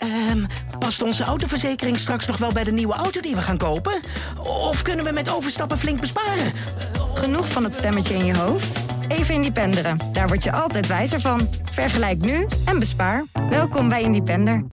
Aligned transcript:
Ehm, 0.00 0.44
past 0.78 1.02
onze 1.02 1.24
autoverzekering 1.24 1.98
straks 1.98 2.26
nog 2.26 2.36
wel 2.36 2.52
bij 2.52 2.64
de 2.64 2.72
nieuwe 2.72 2.94
auto 2.94 3.20
die 3.20 3.34
we 3.34 3.42
gaan 3.42 3.58
kopen? 3.58 4.00
Of 4.38 4.82
kunnen 4.82 5.04
we 5.04 5.12
met 5.12 5.30
overstappen 5.30 5.78
flink 5.78 6.00
besparen? 6.00 6.52
Genoeg 7.14 7.48
van 7.48 7.64
het 7.64 7.74
stemmetje 7.74 8.14
in 8.14 8.24
je 8.24 8.36
hoofd? 8.36 8.78
Even 9.08 9.34
Independeren. 9.34 9.98
Daar 10.12 10.28
word 10.28 10.42
je 10.44 10.52
altijd 10.52 10.86
wijzer 10.86 11.20
van. 11.20 11.48
Vergelijk 11.62 12.18
nu 12.18 12.46
en 12.64 12.78
bespaar. 12.78 13.24
Welkom 13.50 13.88
bij 13.88 14.02
Independer. 14.02 14.64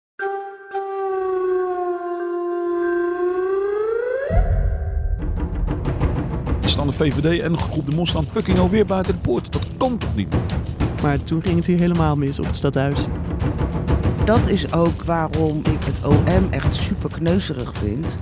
Staan 6.60 6.86
de 6.86 6.92
VVD 6.92 7.40
en 7.40 7.52
de 7.52 7.58
groep 7.58 7.86
de 7.86 7.96
Mos 7.96 8.08
staan 8.08 8.24
fucking 8.24 8.58
alweer 8.58 8.86
buiten 8.86 9.12
de 9.12 9.20
poort. 9.20 9.52
Dat 9.52 9.66
kan 9.76 9.98
toch 9.98 10.16
niet? 10.16 10.34
Maar 11.02 11.22
toen 11.22 11.42
ging 11.42 11.56
het 11.56 11.66
hier 11.66 11.78
helemaal 11.78 12.16
mis 12.16 12.38
op 12.38 12.46
het 12.46 12.56
stadhuis. 12.56 12.98
Dat 14.28 14.48
is 14.48 14.72
ook 14.72 15.02
waarom 15.02 15.58
ik 15.58 15.84
het 15.84 16.06
OM 16.06 16.52
echt 16.52 16.74
super 16.74 17.10
kneuzerig 17.10 17.74
vind. 17.74 18.18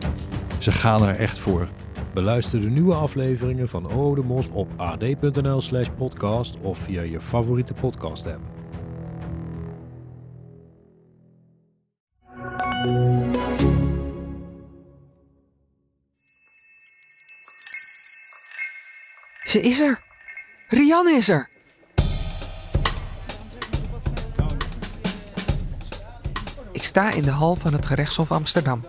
Ze 0.59 0.73
gaan 0.73 1.03
er 1.03 1.17
echt 1.17 1.39
voor. 1.39 1.69
Beluister 2.15 2.61
de 2.61 2.67
nieuwe 2.67 2.95
afleveringen 2.95 3.69
van 3.69 3.91
O 3.91 4.15
de 4.15 4.23
Mos 4.23 4.49
op 4.53 4.69
ad.nl 4.77 5.61
slash 5.61 5.89
podcast 5.97 6.57
of 6.61 6.79
via 6.79 7.03
je 7.03 7.21
favoriete 7.21 7.73
podcast 7.73 8.27
app. 8.27 8.41
Ze 19.45 19.61
is 19.61 19.80
er. 19.80 20.02
Rianne 20.69 21.13
is 21.13 21.29
er. 21.29 21.55
Sta 26.97 27.11
in 27.11 27.23
de 27.23 27.31
hal 27.31 27.55
van 27.55 27.73
het 27.73 27.87
gerechtshof 27.87 28.33
Amsterdam. 28.33 28.85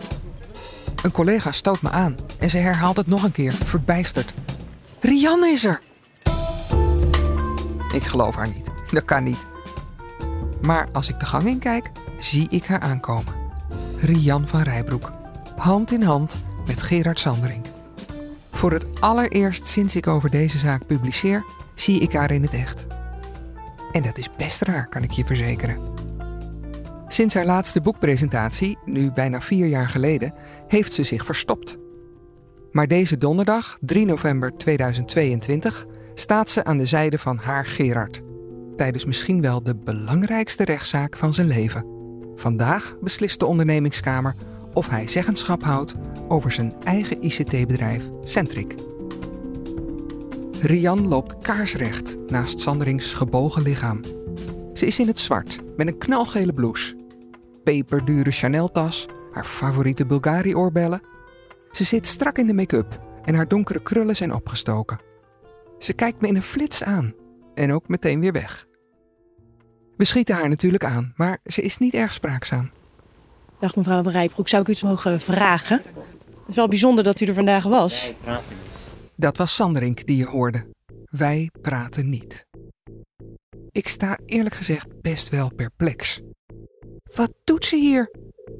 Een 1.02 1.10
collega 1.10 1.52
stoot 1.52 1.82
me 1.82 1.90
aan 1.90 2.16
en 2.38 2.50
ze 2.50 2.58
herhaalt 2.58 2.96
het 2.96 3.06
nog 3.06 3.22
een 3.22 3.32
keer, 3.32 3.52
verbijsterd. 3.52 4.34
Rianne 5.00 5.48
is 5.48 5.64
er! 5.64 5.80
Ik 7.92 8.04
geloof 8.04 8.36
haar 8.36 8.48
niet. 8.48 8.70
Dat 8.90 9.04
kan 9.04 9.24
niet. 9.24 9.46
Maar 10.62 10.88
als 10.92 11.08
ik 11.08 11.20
de 11.20 11.26
gang 11.26 11.46
in 11.46 11.58
kijk, 11.58 11.90
zie 12.18 12.46
ik 12.50 12.66
haar 12.66 12.80
aankomen. 12.80 13.34
Rian 14.00 14.48
van 14.48 14.62
Rijbroek. 14.62 15.10
Hand 15.56 15.92
in 15.92 16.02
hand 16.02 16.36
met 16.66 16.82
Gerard 16.82 17.20
Sanderink. 17.20 17.66
Voor 18.50 18.72
het 18.72 19.00
allereerst 19.00 19.66
sinds 19.66 19.96
ik 19.96 20.06
over 20.06 20.30
deze 20.30 20.58
zaak 20.58 20.86
publiceer, 20.86 21.44
zie 21.74 22.00
ik 22.00 22.12
haar 22.12 22.30
in 22.30 22.42
het 22.42 22.54
echt. 22.54 22.86
En 23.92 24.02
dat 24.02 24.18
is 24.18 24.30
best 24.36 24.62
raar, 24.62 24.88
kan 24.88 25.02
ik 25.02 25.10
je 25.10 25.24
verzekeren. 25.24 25.87
Sinds 27.08 27.34
haar 27.34 27.46
laatste 27.46 27.80
boekpresentatie, 27.80 28.78
nu 28.84 29.12
bijna 29.12 29.40
vier 29.40 29.66
jaar 29.66 29.88
geleden, 29.88 30.34
heeft 30.66 30.92
ze 30.92 31.02
zich 31.02 31.24
verstopt. 31.24 31.78
Maar 32.72 32.86
deze 32.86 33.16
donderdag, 33.16 33.78
3 33.80 34.06
november 34.06 34.56
2022, 34.56 35.86
staat 36.14 36.48
ze 36.48 36.64
aan 36.64 36.78
de 36.78 36.86
zijde 36.86 37.18
van 37.18 37.36
haar 37.36 37.66
Gerard. 37.66 38.20
Tijdens 38.76 39.04
misschien 39.04 39.40
wel 39.40 39.62
de 39.62 39.76
belangrijkste 39.76 40.64
rechtszaak 40.64 41.16
van 41.16 41.34
zijn 41.34 41.46
leven. 41.46 41.84
Vandaag 42.34 42.96
beslist 43.00 43.38
de 43.38 43.46
ondernemingskamer 43.46 44.34
of 44.72 44.88
hij 44.88 45.08
zeggenschap 45.08 45.62
houdt 45.62 45.94
over 46.28 46.52
zijn 46.52 46.74
eigen 46.84 47.22
ICT-bedrijf 47.24 48.04
Centric. 48.24 48.74
Rian 50.60 51.08
loopt 51.08 51.38
kaarsrecht 51.38 52.16
naast 52.26 52.60
Sanderings 52.60 53.12
gebogen 53.12 53.62
lichaam. 53.62 54.00
Ze 54.78 54.86
is 54.86 54.98
in 54.98 55.06
het 55.06 55.20
zwart 55.20 55.58
met 55.76 55.86
een 55.86 55.98
knalgele 55.98 56.52
blouse, 56.52 56.96
peperdure 57.64 58.30
Chanel-tas, 58.30 59.06
haar 59.32 59.44
favoriete 59.44 60.04
Bulgari-oorbellen. 60.04 61.00
Ze 61.70 61.84
zit 61.84 62.06
strak 62.06 62.38
in 62.38 62.46
de 62.46 62.54
make-up 62.54 63.00
en 63.24 63.34
haar 63.34 63.48
donkere 63.48 63.82
krullen 63.82 64.16
zijn 64.16 64.34
opgestoken. 64.34 65.00
Ze 65.78 65.92
kijkt 65.92 66.20
me 66.20 66.28
in 66.28 66.36
een 66.36 66.42
flits 66.42 66.82
aan 66.82 67.14
en 67.54 67.72
ook 67.72 67.88
meteen 67.88 68.20
weer 68.20 68.32
weg. 68.32 68.66
We 69.96 70.04
schieten 70.04 70.34
haar 70.34 70.48
natuurlijk 70.48 70.84
aan, 70.84 71.12
maar 71.16 71.38
ze 71.44 71.62
is 71.62 71.78
niet 71.78 71.94
erg 71.94 72.12
spraakzaam. 72.12 72.70
Dag 73.58 73.76
mevrouw 73.76 74.02
Rijbroek, 74.02 74.48
zou 74.48 74.62
ik 74.62 74.68
u 74.68 74.72
iets 74.72 74.82
mogen 74.82 75.20
vragen? 75.20 75.82
Het 76.40 76.48
is 76.48 76.56
wel 76.56 76.68
bijzonder 76.68 77.04
dat 77.04 77.20
u 77.20 77.26
er 77.26 77.34
vandaag 77.34 77.64
was. 77.64 78.12
Dat 79.16 79.36
was 79.36 79.54
Sanderink 79.54 80.06
die 80.06 80.16
je 80.16 80.26
hoorde. 80.26 80.66
Wij 81.10 81.50
praten 81.62 82.08
niet. 82.08 82.47
Ik 83.78 83.88
sta 83.88 84.18
eerlijk 84.26 84.54
gezegd 84.54 85.00
best 85.00 85.28
wel 85.28 85.54
perplex. 85.54 86.20
Wat 87.14 87.32
doet 87.44 87.64
ze 87.64 87.76
hier? 87.76 88.10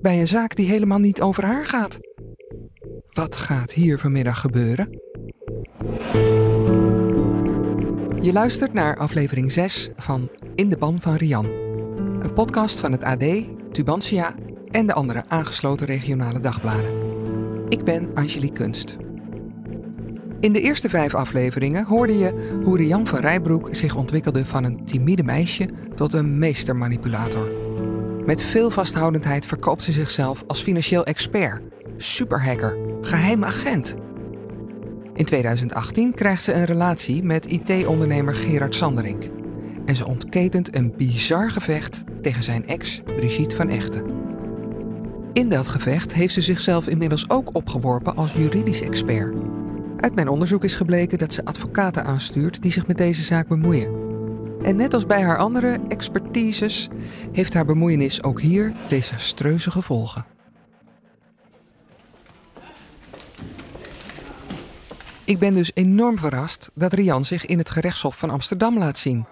Bij 0.03 0.21
een 0.21 0.27
zaak 0.27 0.56
die 0.56 0.67
helemaal 0.67 0.99
niet 0.99 1.21
over 1.21 1.45
haar 1.45 1.67
gaat. 1.67 1.99
Wat 3.12 3.37
gaat 3.37 3.73
hier 3.73 3.99
vanmiddag 3.99 4.41
gebeuren? 4.41 5.01
Je 8.21 8.31
luistert 8.33 8.73
naar 8.73 8.97
aflevering 8.97 9.53
6 9.53 9.91
van 9.97 10.31
In 10.55 10.69
de 10.69 10.77
Ban 10.77 11.01
van 11.01 11.15
Rian. 11.15 11.47
Een 12.21 12.33
podcast 12.33 12.81
van 12.81 12.93
het 12.93 13.05
AD, 13.05 13.25
Tubantia 13.73 14.34
en 14.71 14.87
de 14.87 14.93
andere 14.93 15.25
aangesloten 15.28 15.87
regionale 15.87 16.41
dagbladen. 16.41 16.93
Ik 17.69 17.84
ben 17.84 18.15
Angelique 18.15 18.57
Kunst. 18.57 18.97
In 20.41 20.53
de 20.53 20.60
eerste 20.60 20.88
vijf 20.88 21.15
afleveringen 21.15 21.84
hoorde 21.84 22.19
je 22.19 22.59
hoe 22.62 22.76
Rian 22.76 23.06
van 23.06 23.21
Rijbroek 23.21 23.69
zich 23.71 23.94
ontwikkelde 23.94 24.44
van 24.44 24.65
een 24.65 24.84
timide 24.84 25.22
meisje 25.22 25.69
tot 25.94 26.12
een 26.12 26.38
meestermanipulator. 26.38 27.50
Met 28.25 28.43
veel 28.43 28.71
vasthoudendheid 28.71 29.47
verkoopt 29.47 29.84
ze 29.84 29.93
zichzelf 29.93 30.44
als 30.47 30.62
financieel 30.62 31.04
expert, 31.04 31.62
superhacker, 31.97 32.77
geheim 33.00 33.44
agent. 33.44 33.97
In 35.15 35.25
2018 35.25 36.15
krijgt 36.15 36.43
ze 36.43 36.53
een 36.53 36.65
relatie 36.65 37.22
met 37.22 37.47
IT-ondernemer 37.47 38.34
Gerard 38.34 38.75
Sanderink. 38.75 39.28
En 39.84 39.97
ze 39.97 40.06
ontketent 40.06 40.77
een 40.77 40.94
bizar 40.97 41.50
gevecht 41.50 42.04
tegen 42.22 42.43
zijn 42.43 42.66
ex 42.66 43.00
Brigitte 43.04 43.56
van 43.56 43.69
Echten. 43.69 44.04
In 45.32 45.48
dat 45.48 45.69
gevecht 45.69 46.15
heeft 46.15 46.34
ze 46.34 46.41
zichzelf 46.41 46.87
inmiddels 46.87 47.31
ook 47.31 47.50
opgeworpen 47.53 48.16
als 48.16 48.32
juridisch 48.32 48.82
expert. 48.82 49.34
Uit 50.00 50.14
mijn 50.14 50.28
onderzoek 50.28 50.64
is 50.64 50.75
gebleken 50.75 51.19
dat 51.19 51.32
ze 51.32 51.44
advocaten 51.44 52.04
aanstuurt 52.04 52.62
die 52.62 52.70
zich 52.70 52.86
met 52.86 52.97
deze 52.97 53.22
zaak 53.22 53.48
bemoeien. 53.48 54.06
En 54.62 54.76
net 54.76 54.94
als 54.94 55.06
bij 55.06 55.22
haar 55.22 55.38
andere 55.38 55.78
expertises 55.88 56.88
heeft 57.32 57.54
haar 57.54 57.64
bemoeienis 57.64 58.22
ook 58.22 58.41
hier 58.41 58.72
desastreuze 58.88 59.70
gevolgen. 59.70 60.26
Ik 65.25 65.38
ben 65.38 65.54
dus 65.54 65.70
enorm 65.75 66.19
verrast 66.19 66.70
dat 66.75 66.92
Rian 66.92 67.25
zich 67.25 67.47
in 67.47 67.59
het 67.59 67.70
gerechtshof 67.70 68.19
van 68.19 68.30
Amsterdam 68.30 68.78
laat 68.78 68.98
zien. 68.98 69.26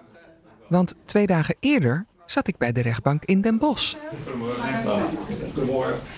Want 0.69 0.95
twee 1.05 1.27
dagen 1.27 1.55
eerder 1.59 2.05
zat 2.25 2.47
ik 2.47 2.57
bij 2.57 2.71
de 2.71 2.81
rechtbank 2.81 3.25
in 3.25 3.41
Den 3.41 3.57
Bosch. 3.57 3.95
Goedemorgen. 4.23 5.01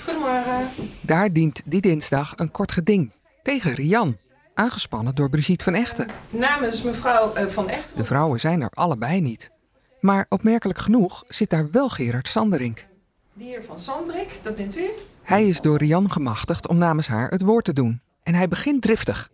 Goedemorgen. 0.05 0.67
Daar 1.01 1.33
dient 1.33 1.61
die 1.65 1.81
dinsdag 1.81 2.33
een 2.35 2.51
kort 2.51 2.71
geding 2.71 3.11
tegen 3.43 3.73
Rian, 3.73 4.17
aangespannen 4.59 5.15
door 5.15 5.29
Brigitte 5.29 5.63
van 5.63 5.73
Echten. 5.73 6.07
Namens 6.29 6.81
mevrouw 6.81 7.37
uh, 7.37 7.45
van 7.45 7.69
Echten. 7.69 7.97
De 7.97 8.05
vrouwen 8.05 8.39
zijn 8.39 8.61
er 8.61 8.69
allebei 8.69 9.21
niet. 9.21 9.51
Maar 9.99 10.25
opmerkelijk 10.29 10.79
genoeg 10.79 11.23
zit 11.27 11.49
daar 11.49 11.71
wel 11.71 11.89
Gerard 11.89 12.27
Sanderink. 12.27 12.87
De 13.33 13.43
heer 13.43 13.63
van 13.63 13.79
Sanderink, 13.79 14.29
dat 14.41 14.55
bent 14.55 14.77
u? 14.77 14.89
Hij 15.23 15.47
is 15.47 15.61
door 15.61 15.77
Rian 15.77 16.11
gemachtigd 16.11 16.67
om 16.67 16.77
namens 16.77 17.07
haar 17.07 17.29
het 17.29 17.41
woord 17.41 17.65
te 17.65 17.73
doen. 17.73 18.01
En 18.23 18.33
hij 18.35 18.47
begint 18.47 18.81
driftig. 18.81 19.29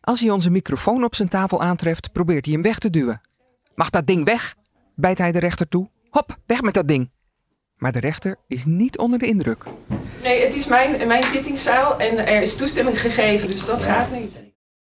Als 0.00 0.20
hij 0.20 0.30
onze 0.30 0.50
microfoon 0.50 1.04
op 1.04 1.14
zijn 1.14 1.28
tafel 1.28 1.62
aantreft, 1.62 2.12
probeert 2.12 2.44
hij 2.44 2.54
hem 2.54 2.62
weg 2.62 2.78
te 2.78 2.90
duwen. 2.90 3.20
Mag 3.74 3.90
dat 3.90 4.06
ding 4.06 4.24
weg? 4.24 4.54
bijt 4.94 5.18
hij 5.18 5.32
de 5.32 5.38
rechter 5.38 5.68
toe. 5.68 5.90
Hop, 6.10 6.36
weg 6.46 6.62
met 6.62 6.74
dat 6.74 6.88
ding. 6.88 7.10
Maar 7.78 7.92
de 7.92 8.00
rechter 8.00 8.36
is 8.46 8.64
niet 8.64 8.98
onder 8.98 9.18
de 9.18 9.26
indruk. 9.26 9.64
Nee, 10.22 10.44
het 10.44 10.54
is 10.54 10.66
mijn, 10.66 11.06
mijn 11.06 11.24
zittingszaal 11.24 11.98
en 11.98 12.26
er 12.26 12.42
is 12.42 12.56
toestemming 12.56 13.00
gegeven, 13.00 13.50
dus 13.50 13.66
dat 13.66 13.82
gaat 13.82 14.12
niet. 14.12 14.46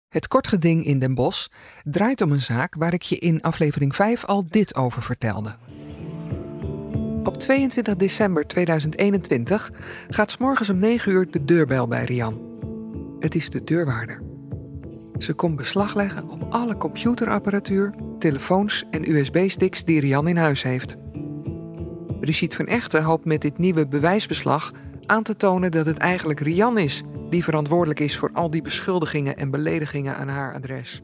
Het 0.07 0.27
kortgeding 0.27 0.85
in 0.85 0.99
Den 0.99 1.15
Bosch 1.15 1.47
draait 1.83 2.21
om 2.21 2.31
een 2.31 2.41
zaak 2.41 2.75
waar 2.75 2.93
ik 2.93 3.01
je 3.01 3.17
in 3.17 3.41
aflevering 3.41 3.95
5 3.95 4.25
al 4.25 4.45
dit 4.49 4.75
over 4.75 5.01
vertelde. 5.01 5.55
Op 7.23 7.39
22 7.39 7.95
december 7.95 8.47
2021 8.47 9.71
gaat 10.09 10.31
s 10.31 10.37
morgens 10.37 10.69
om 10.69 10.79
9 10.79 11.11
uur 11.11 11.31
de 11.31 11.45
deurbel 11.45 11.87
bij 11.87 12.03
Rian. 12.03 12.41
Het 13.19 13.35
is 13.35 13.49
de 13.49 13.63
deurwaarder. 13.63 14.21
Ze 15.17 15.33
komt 15.33 15.55
beslag 15.55 15.95
leggen 15.95 16.29
op 16.29 16.45
alle 16.49 16.77
computerapparatuur, 16.77 17.93
telefoons 18.19 18.85
en 18.91 19.11
USB-sticks 19.11 19.85
die 19.85 19.99
Rian 19.99 20.27
in 20.27 20.37
huis 20.37 20.63
heeft. 20.63 20.95
Brigitte 22.19 22.55
van 22.55 22.65
Echten 22.65 23.03
hoopt 23.03 23.25
met 23.25 23.41
dit 23.41 23.57
nieuwe 23.57 23.87
bewijsbeslag 23.87 24.71
aan 25.05 25.23
te 25.23 25.35
tonen 25.35 25.71
dat 25.71 25.85
het 25.85 25.97
eigenlijk 25.97 26.39
Rian 26.39 26.77
is 26.77 27.03
die 27.29 27.43
verantwoordelijk 27.43 27.99
is 27.99 28.17
voor 28.17 28.31
al 28.33 28.49
die 28.49 28.61
beschuldigingen 28.61 29.37
en 29.37 29.51
beledigingen 29.51 30.17
aan 30.17 30.27
haar 30.27 30.53
adres. 30.53 31.01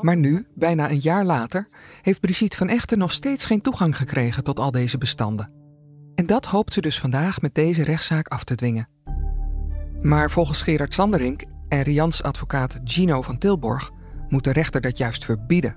Maar 0.00 0.16
nu, 0.16 0.46
bijna 0.54 0.90
een 0.90 1.00
jaar 1.00 1.24
later, 1.24 1.68
heeft 2.02 2.20
Brigitte 2.20 2.56
van 2.56 2.68
Echten 2.68 2.98
nog 2.98 3.12
steeds 3.12 3.44
geen 3.44 3.60
toegang 3.60 3.96
gekregen 3.96 4.44
tot 4.44 4.58
al 4.58 4.70
deze 4.70 4.98
bestanden. 4.98 5.52
En 6.14 6.26
dat 6.26 6.46
hoopt 6.46 6.72
ze 6.72 6.80
dus 6.80 6.98
vandaag 6.98 7.40
met 7.40 7.54
deze 7.54 7.84
rechtszaak 7.84 8.28
af 8.28 8.44
te 8.44 8.54
dwingen. 8.54 8.88
Maar 10.02 10.30
volgens 10.30 10.62
Gerard 10.62 10.94
Sanderink 10.94 11.42
en 11.68 11.82
Rians 11.82 12.22
advocaat 12.22 12.80
Gino 12.84 13.22
van 13.22 13.38
Tilborg 13.38 13.90
moet 14.28 14.44
de 14.44 14.52
rechter 14.52 14.80
dat 14.80 14.98
juist 14.98 15.24
verbieden. 15.24 15.76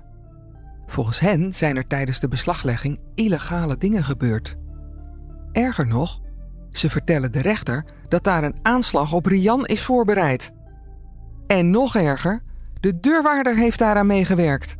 Volgens 0.86 1.20
hen 1.20 1.54
zijn 1.54 1.76
er 1.76 1.86
tijdens 1.86 2.20
de 2.20 2.28
beslaglegging 2.28 3.00
illegale 3.14 3.78
dingen 3.78 4.04
gebeurd. 4.04 4.56
Erger 5.52 5.86
nog, 5.86 6.20
ze 6.70 6.90
vertellen 6.90 7.32
de 7.32 7.40
rechter 7.40 7.84
dat 8.08 8.24
daar 8.24 8.44
een 8.44 8.58
aanslag 8.62 9.12
op 9.12 9.26
Rian 9.26 9.66
is 9.66 9.82
voorbereid. 9.82 10.52
En 11.46 11.70
nog 11.70 11.94
erger, 11.94 12.42
de 12.80 13.00
deurwaarder 13.00 13.56
heeft 13.56 13.78
daaraan 13.78 14.06
meegewerkt. 14.06 14.76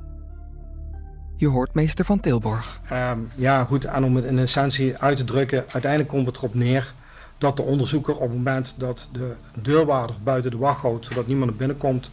Je 1.36 1.48
hoort 1.48 1.74
meester 1.74 2.04
van 2.04 2.20
Tilborg. 2.20 2.80
Ehm, 2.88 3.20
ja, 3.34 3.64
goed, 3.64 3.84
en 3.84 4.04
om 4.04 4.16
het 4.16 4.24
in 4.24 4.38
essentie 4.38 4.96
uit 4.96 5.16
te 5.16 5.24
drukken, 5.24 5.58
uiteindelijk 5.58 6.08
komt 6.08 6.26
het 6.26 6.36
erop 6.36 6.54
neer 6.54 6.94
dat 7.38 7.56
de 7.56 7.62
onderzoeker 7.62 8.14
op 8.14 8.20
het 8.20 8.32
moment 8.32 8.74
dat 8.78 9.08
de 9.12 9.34
deurwaarder 9.62 10.16
buiten 10.22 10.50
de 10.50 10.56
wacht 10.56 10.80
houdt, 10.80 11.06
zodat 11.06 11.26
niemand 11.26 11.50
er 11.50 11.56
binnenkomt, 11.56 12.10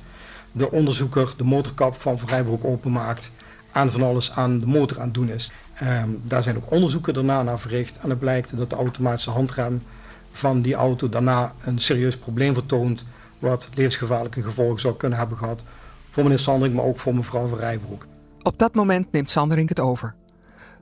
de 0.51 0.72
onderzoeker 0.72 1.34
de 1.38 1.44
motorkap 1.44 1.95
van 1.95 2.19
Vrijbroek 2.19 2.66
openmaakt 2.66 3.31
en 3.74 3.92
van 3.92 4.04
alles 4.04 4.31
aan 4.36 4.60
de 4.60 4.66
motor 4.66 5.00
aan 5.00 5.06
het 5.06 5.14
doen 5.14 5.30
is. 5.30 5.52
Ehm, 5.74 6.10
daar 6.24 6.44
zijn 6.44 6.56
ook 6.56 6.72
onderzoeken 6.72 7.14
daarna 7.14 7.44
naar 7.44 7.60
verricht 7.60 8.00
en 8.00 8.10
het 8.10 8.20
blijkt 8.20 8.58
dat 8.58 8.70
de 8.70 8.75
automatische 8.75 9.30
handrem 9.30 9.84
van 10.31 10.62
die 10.62 10.74
auto 10.74 11.10
daarna 11.10 11.52
een 11.64 11.80
serieus 11.80 12.18
probleem 12.18 12.54
vertoont, 12.54 13.04
wat 13.40 13.70
levensgevaarlijke 13.74 14.42
gevolgen 14.42 14.80
zou 14.80 14.96
kunnen 14.96 15.18
hebben 15.18 15.38
gehad 15.38 15.64
voor 16.10 16.24
meneer 16.24 16.40
Sandring, 16.40 16.74
maar 16.74 16.86
ook 16.86 17.00
voor 17.00 17.16
mevrouw 17.16 17.48
van 17.48 17.58
Rijbroek. 17.58 18.06
Op 18.42 18.60
dat 18.60 18.74
moment 18.74 19.12
neemt 19.12 19.30
Sanderink 19.30 19.70
het 19.70 19.80
over. 19.80 20.16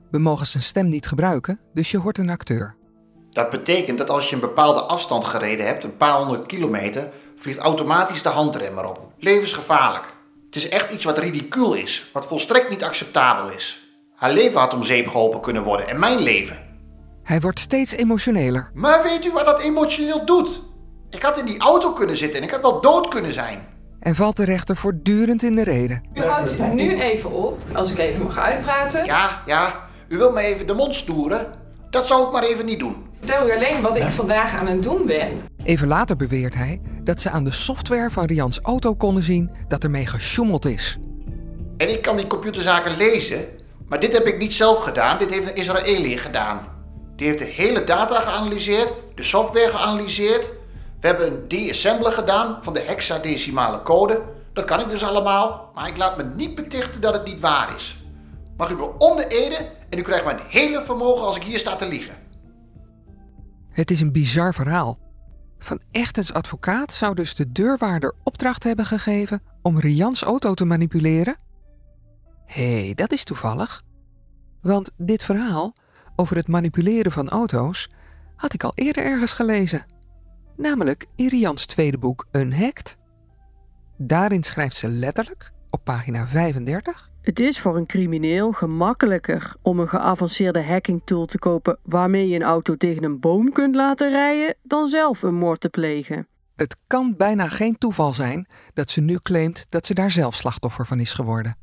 We 0.10 0.20
mogen 0.20 0.46
zijn 0.46 0.64
stem 0.64 0.90
niet 0.90 1.08
gebruiken, 1.08 1.60
dus 1.74 1.92
je 1.92 1.98
hoort 1.98 2.18
een 2.18 2.30
acteur. 2.30 2.76
Dat 3.30 3.50
betekent 3.50 3.98
dat 3.98 4.10
als 4.10 4.30
je 4.30 4.36
een 4.36 4.42
bepaalde 4.42 4.82
afstand 4.82 5.26
gereden 5.26 5.66
hebt, 5.66 5.84
een 5.84 5.98
paar 5.98 6.18
honderd 6.18 6.46
kilometer, 6.46 7.10
vliegt 7.36 7.60
automatisch 7.60 8.22
de 8.22 8.30
handrem 8.30 8.78
erop. 8.78 9.12
Levensgevaarlijk. 9.18 10.06
Het 10.52 10.64
is 10.64 10.70
echt 10.70 10.92
iets 10.92 11.04
wat 11.04 11.18
ridicuul 11.18 11.74
is, 11.74 12.10
wat 12.14 12.28
volstrekt 12.28 12.70
niet 12.70 12.84
acceptabel 12.84 13.50
is. 13.50 13.80
Haar 14.16 14.34
leven 14.34 14.60
had 14.60 14.74
om 14.74 14.84
zeep 14.84 15.08
geholpen 15.08 15.42
kunnen 15.42 15.64
worden 15.64 15.88
en 15.88 16.00
mijn 16.00 16.20
leven. 16.20 16.60
Hij 17.24 17.40
wordt 17.40 17.60
steeds 17.60 17.96
emotioneler. 17.96 18.72
Maar 18.74 19.04
weet 19.04 19.26
u 19.26 19.32
wat 19.32 19.46
dat 19.46 19.62
emotioneel 19.62 20.26
doet? 20.26 20.62
Ik 21.10 21.22
had 21.22 21.38
in 21.40 21.46
die 21.46 21.60
auto 21.60 21.94
kunnen 21.94 22.18
zitten 22.18 22.38
en 22.38 22.44
ik 22.44 22.52
had 22.52 22.62
wel 22.62 22.82
dood 22.82 23.08
kunnen 23.08 23.34
zijn. 23.34 23.68
En 24.00 24.16
valt 24.16 24.38
de 24.38 24.44
rechter 24.44 24.76
voortdurend 24.76 25.44
in 25.44 25.56
de 25.56 25.64
reden. 25.64 26.04
U 26.14 26.22
houdt 26.22 26.60
u 26.60 26.64
nu 26.64 27.02
even 27.02 27.32
op, 27.32 27.60
als 27.74 27.92
ik 27.92 27.98
even 27.98 28.24
mag 28.24 28.38
uitpraten. 28.38 29.06
Ja, 29.06 29.42
ja, 29.46 29.88
u 30.08 30.18
wilt 30.18 30.34
me 30.34 30.42
even 30.42 30.68
de 30.68 30.74
mond 30.74 30.96
stoeren? 30.96 31.54
Dat 31.90 32.08
zou 32.08 32.26
ik 32.26 32.32
maar 32.32 32.44
even 32.44 32.66
niet 32.66 32.80
doen. 32.80 33.10
Vertel 33.22 33.48
u 33.48 33.56
alleen 33.56 33.82
wat 33.82 33.98
ik 33.98 34.04
vandaag 34.04 34.56
aan 34.56 34.68
het 34.68 34.84
doen 34.84 35.06
ben. 35.06 35.42
Even 35.64 35.88
later 35.88 36.16
beweert 36.16 36.56
hij 36.56 36.82
dat 37.04 37.22
ze 37.22 37.30
aan 37.30 37.44
de 37.44 37.52
software 37.52 38.10
van 38.10 38.26
Rians 38.26 38.60
auto 38.60 38.96
konden 38.96 39.24
zien 39.24 39.52
dat 39.68 39.84
ermee 39.84 40.06
gesjoemeld 40.06 40.66
is. 40.66 40.98
En 41.78 41.90
ik 41.90 42.02
kan 42.02 42.18
die 42.18 42.28
computerzaken 42.28 42.98
lezen, 42.98 43.46
maar 43.88 44.00
dit 44.00 44.14
heb 44.14 44.26
ik 44.26 44.38
niet 44.38 44.54
zelf 44.54 44.84
gedaan. 44.84 45.20
Dit 45.20 45.34
heeft 45.34 45.48
een 45.50 45.56
Israëliër 45.56 46.20
gedaan. 46.20 46.68
Die 47.16 47.28
heeft 47.28 47.40
de 47.40 47.46
hele 47.46 47.84
data 47.84 48.20
geanalyseerd, 48.20 48.96
de 49.16 49.24
software 49.24 49.70
geanalyseerd. 49.70 50.50
We 51.00 51.08
hebben 51.08 51.28
een 51.28 51.48
de-assembler 51.48 52.12
gedaan 52.12 52.58
van 52.62 52.74
de 52.74 52.82
hexadecimale 52.82 53.82
code. 53.82 54.22
Dat 54.54 54.66
kan 54.66 54.80
ik 54.80 54.90
dus 54.90 55.04
allemaal, 55.04 55.72
maar 55.74 55.88
ik 55.88 55.98
laat 55.98 56.18
me 56.18 56.24
niet 56.24 56.56
betichten 56.56 57.02
dat 57.02 57.14
het 57.14 57.26
niet 57.26 57.40
waar 57.40 57.76
is. 57.76 57.96
Mag 58.58 58.70
u 58.70 58.76
me 58.76 58.90
om 58.98 59.18
de 59.18 59.28
ede 59.28 59.70
en 59.90 60.00
u 60.00 60.02
krijgt 60.02 60.26
mijn 60.26 60.40
hele 60.48 60.84
vermogen 60.84 61.26
als 61.26 61.36
ik 61.36 61.44
hier 61.44 61.60
sta 61.60 61.76
te 61.76 61.88
liegen. 61.88 62.21
Het 63.72 63.92
is 63.92 64.02
een 64.02 64.12
bizar 64.12 64.54
verhaal. 64.54 65.00
Van 65.60 65.82
Echtens 65.92 66.34
advocaat 66.34 66.92
zou 66.94 67.16
dus 67.16 67.36
de 67.36 67.52
deurwaarder 67.52 68.14
opdracht 68.24 68.64
hebben 68.64 68.86
gegeven 68.86 69.42
om 69.62 69.80
Rians 69.80 70.22
auto 70.22 70.54
te 70.54 70.66
manipuleren? 70.66 71.36
Hé, 72.46 72.84
hey, 72.84 72.94
dat 72.94 73.12
is 73.12 73.24
toevallig. 73.24 73.84
Want 74.62 74.92
dit 74.98 75.24
verhaal 75.24 75.74
over 76.16 76.36
het 76.36 76.48
manipuleren 76.48 77.12
van 77.12 77.30
auto's 77.30 77.90
had 78.36 78.54
ik 78.54 78.64
al 78.64 78.72
eerder 78.76 79.04
ergens 79.04 79.34
gelezen. 79.34 79.86
Namelijk 80.58 81.06
in 81.16 81.28
Rians 81.28 81.66
tweede 81.66 81.98
boek 81.98 82.28
Unhacked. 82.32 82.98
Daarin 83.98 84.44
schrijft 84.44 84.76
ze 84.76 84.88
letterlijk, 84.88 85.52
op 85.70 85.84
pagina 85.84 86.28
35... 86.28 87.11
Het 87.22 87.40
is 87.40 87.60
voor 87.60 87.78
een 87.78 87.86
crimineel 87.86 88.52
gemakkelijker 88.52 89.56
om 89.62 89.80
een 89.80 89.90
geavanceerde 89.90 90.64
hacking 90.64 91.02
tool 91.06 91.26
te 91.26 91.40
kopen 91.40 91.78
waarmee 91.84 92.28
je 92.28 92.36
een 92.36 92.44
auto 92.44 92.76
tegen 92.76 93.04
een 93.04 93.20
boom 93.20 93.52
kunt 93.52 93.76
laten 93.76 94.10
rijden 94.10 94.56
dan 94.64 94.88
zelf 94.88 95.22
een 95.22 95.36
moord 95.36 95.62
te 95.62 95.70
plegen. 95.70 96.28
Het 96.56 96.78
kan 96.88 97.16
bijna 97.18 97.50
geen 97.50 97.78
toeval 97.78 98.14
zijn 98.14 98.48
dat 98.74 98.92
ze 98.92 99.02
nu 99.02 99.20
claimt 99.24 99.66
dat 99.70 99.86
ze 99.86 99.94
daar 99.94 100.12
zelf 100.12 100.36
slachtoffer 100.36 100.86
van 100.86 101.00
is 101.00 101.14
geworden. 101.14 101.58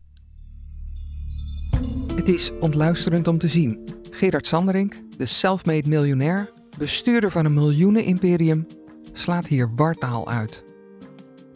Het 2.14 2.28
is 2.28 2.50
ontluisterend 2.60 3.28
om 3.28 3.38
te 3.38 3.48
zien. 3.48 3.88
Gerard 4.10 4.46
Sanderink, 4.46 5.02
de 5.16 5.26
self-made 5.26 5.88
miljonair, 5.88 6.52
bestuurder 6.78 7.30
van 7.30 7.44
een 7.44 7.54
miljoenenimperium, 7.54 8.66
slaat 9.12 9.46
hier 9.46 9.74
wartaal 9.76 10.28
uit. 10.28 10.64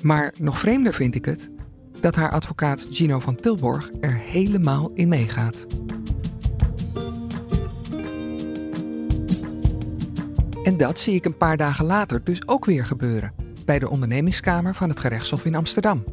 Maar 0.01 0.35
nog 0.39 0.59
vreemder 0.59 0.95
vind 0.95 1.15
ik 1.15 1.25
het 1.25 1.51
dat 2.03 2.17
haar 2.17 2.31
advocaat 2.31 2.87
Gino 2.91 3.21
van 3.21 3.37
Tilborg 3.37 3.91
er 4.01 4.15
helemaal 4.15 4.91
in 4.95 5.09
meegaat. 5.09 5.67
En 10.63 10.77
dat 10.77 11.01
zie 11.01 11.15
ik 11.15 11.25
een 11.25 11.37
paar 11.37 11.57
dagen 11.57 11.85
later 11.85 12.25
dus 12.25 12.49
ook 12.49 12.65
weer 12.65 12.87
gebeuren 12.87 13.33
bij 13.65 13.79
de 13.79 13.91
ondernemingskamer 13.91 14.75
van 14.75 14.89
het 14.89 15.01
gerechtshof 15.01 15.45
in 15.45 15.55
Amsterdam. 15.55 16.05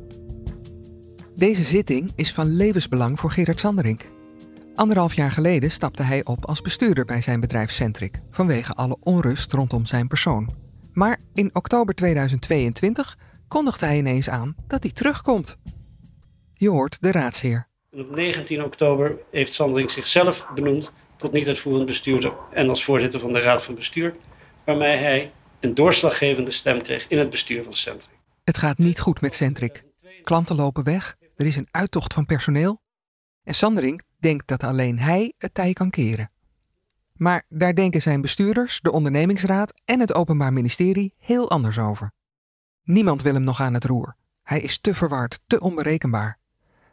Deze 1.35 1.63
zitting 1.63 2.11
is 2.15 2.33
van 2.33 2.55
levensbelang 2.55 3.19
voor 3.19 3.31
Gerard 3.31 3.59
Sanderink. 3.59 4.09
Anderhalf 4.75 5.13
jaar 5.13 5.31
geleden 5.31 5.71
stapte 5.71 6.03
hij 6.03 6.25
op 6.25 6.45
als 6.45 6.61
bestuurder 6.61 7.05
bij 7.05 7.21
zijn 7.21 7.39
bedrijf 7.39 7.71
Centric 7.71 8.21
vanwege 8.31 8.73
alle 8.73 8.97
onrust 8.99 9.53
rondom 9.53 9.85
zijn 9.85 10.07
persoon. 10.07 10.53
Maar 10.93 11.19
in 11.33 11.49
oktober 11.53 11.95
2022 11.95 13.17
kondigt 13.47 13.81
hij 13.81 13.97
ineens 13.97 14.29
aan 14.29 14.55
dat 14.67 14.83
hij 14.83 14.91
terugkomt. 14.91 15.57
Je 16.59 16.69
hoort 16.69 17.01
de 17.01 17.11
raadsheer. 17.11 17.67
op 17.91 18.15
19 18.15 18.63
oktober 18.63 19.17
heeft 19.31 19.53
Sanderink 19.53 19.89
zichzelf 19.89 20.47
benoemd 20.55 20.91
tot 21.17 21.31
niet-uitvoerend 21.31 21.85
bestuurder 21.85 22.33
en 22.53 22.69
als 22.69 22.83
voorzitter 22.83 23.19
van 23.19 23.33
de 23.33 23.39
Raad 23.39 23.63
van 23.63 23.75
Bestuur, 23.75 24.15
waarmee 24.65 24.97
hij 24.97 25.31
een 25.59 25.73
doorslaggevende 25.73 26.51
stem 26.51 26.81
kreeg 26.81 27.07
in 27.07 27.17
het 27.17 27.29
bestuur 27.29 27.63
van 27.63 27.73
Centric. 27.73 28.09
Het 28.43 28.57
gaat 28.57 28.77
niet 28.77 28.99
goed 28.99 29.21
met 29.21 29.33
Centric. 29.33 29.83
Klanten 30.23 30.55
lopen 30.55 30.83
weg, 30.83 31.15
er 31.35 31.45
is 31.45 31.55
een 31.55 31.67
uittocht 31.71 32.13
van 32.13 32.25
personeel 32.25 32.81
en 33.43 33.53
Sanderink 33.53 34.01
denkt 34.17 34.47
dat 34.47 34.63
alleen 34.63 34.99
hij 34.99 35.33
het 35.37 35.53
tij 35.53 35.73
kan 35.73 35.89
keren. 35.89 36.31
Maar 37.13 37.45
daar 37.49 37.75
denken 37.75 38.01
zijn 38.01 38.21
bestuurders, 38.21 38.79
de 38.81 38.91
ondernemingsraad 38.91 39.81
en 39.85 39.99
het 39.99 40.13
Openbaar 40.13 40.53
Ministerie 40.53 41.13
heel 41.17 41.49
anders 41.49 41.79
over. 41.79 42.11
Niemand 42.83 43.21
wil 43.21 43.33
hem 43.33 43.43
nog 43.43 43.61
aan 43.61 43.73
het 43.73 43.85
roer. 43.85 44.15
Hij 44.43 44.61
is 44.61 44.79
te 44.79 44.93
verward, 44.93 45.39
te 45.47 45.59
onberekenbaar. 45.59 46.38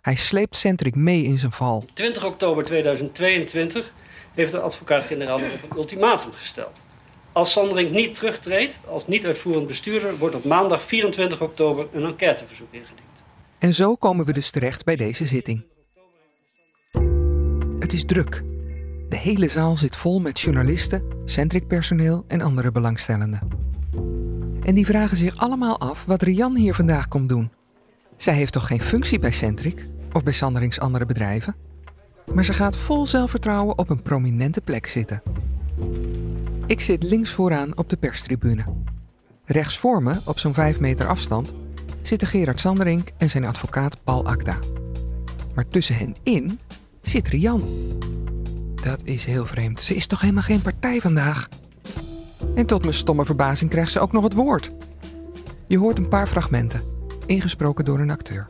Hij 0.07 0.17
sleept 0.17 0.57
Centric 0.57 0.95
mee 0.95 1.23
in 1.23 1.39
zijn 1.39 1.53
val. 1.53 1.85
20 1.93 2.25
oktober 2.25 2.65
2022 2.65 3.93
heeft 4.35 4.53
de 4.53 4.61
advocaat-generaal 4.61 5.39
nog 5.39 5.53
een 5.53 5.77
ultimatum 5.77 6.33
gesteld. 6.33 6.77
Als 7.33 7.53
Sanderink 7.53 7.91
niet 7.91 8.15
terugtreedt 8.15 8.79
als 8.89 9.07
niet-uitvoerend 9.07 9.67
bestuurder, 9.67 10.19
wordt 10.19 10.35
op 10.35 10.45
maandag 10.45 10.83
24 10.83 11.41
oktober 11.41 11.87
een 11.93 12.05
enquêteverzoek 12.05 12.67
ingediend. 12.71 13.09
En 13.59 13.75
zo 13.75 13.95
komen 13.95 14.27
we 14.27 14.33
dus 14.33 14.51
terecht 14.51 14.85
bij 14.85 14.97
deze 14.97 15.27
zitting. 15.27 15.65
Het 17.79 17.93
is 17.93 18.05
druk. 18.05 18.43
De 19.09 19.17
hele 19.17 19.49
zaal 19.49 19.77
zit 19.77 19.97
vol 19.97 20.21
met 20.21 20.41
journalisten, 20.41 21.03
Centric-personeel 21.25 22.25
en 22.29 22.41
andere 22.41 22.73
belangstellenden. 22.73 23.49
En 24.63 24.75
die 24.75 24.87
vragen 24.87 25.17
zich 25.17 25.37
allemaal 25.37 25.81
af 25.81 26.05
wat 26.05 26.23
Rian 26.23 26.57
hier 26.57 26.75
vandaag 26.75 27.09
komt 27.09 27.29
doen. 27.29 27.51
Zij 28.17 28.35
heeft 28.35 28.53
toch 28.53 28.67
geen 28.67 28.81
functie 28.81 29.19
bij 29.19 29.33
Centric 29.33 29.87
of 30.17 30.23
bij 30.23 30.33
Sanderings 30.33 30.81
andere 30.81 31.07
bedrijven? 31.07 31.55
Maar 32.33 32.45
ze 32.45 32.53
gaat 32.53 32.77
vol 32.77 33.07
zelfvertrouwen 33.07 33.79
op 33.79 33.91
een 33.91 34.03
prominente 34.03 34.61
plek 34.61 34.87
zitten. 34.87 35.23
Ik 36.67 36.81
zit 36.81 37.03
links 37.03 37.31
vooraan 37.31 37.77
op 37.77 37.89
de 37.89 37.97
perstribune. 37.97 38.65
Rechts 39.45 39.79
voor 39.79 40.03
me, 40.03 40.21
op 40.25 40.39
zo'n 40.39 40.55
5 40.55 40.81
meter 40.81 41.07
afstand, 41.07 41.55
zitten 42.03 42.29
Gerard 42.29 42.61
Sanderink 42.61 43.13
en 43.17 43.31
zijn 43.31 43.45
advocaat 43.45 44.05
Paul 44.05 44.27
Akda. 44.27 44.59
Maar 45.55 45.69
tussen 45.69 45.97
hen 45.97 46.15
in 46.23 46.61
zit 47.03 47.29
Rian. 47.29 47.63
Dat 48.83 49.01
is 49.05 49.25
heel 49.25 49.47
vreemd. 49.47 49.81
Ze 49.81 49.95
is 49.95 50.07
toch 50.07 50.21
helemaal 50.21 50.43
geen 50.43 50.63
partij 50.63 51.01
vandaag? 51.01 51.49
En 52.55 52.67
tot 52.67 52.83
mijn 52.83 52.95
stomme 52.95 53.25
verbazing 53.25 53.71
krijgt 53.71 53.93
ze 53.93 54.01
ook 54.01 54.13
nog 54.13 54.23
het 54.23 54.35
woord. 54.35 54.71
Je 55.67 55.79
hoort 55.79 55.99
een 55.99 56.09
paar 56.09 56.27
fragmenten, 56.27 56.83
ingesproken 57.27 57.85
door 57.85 58.01
een 58.01 58.11
acteur. 58.11 58.49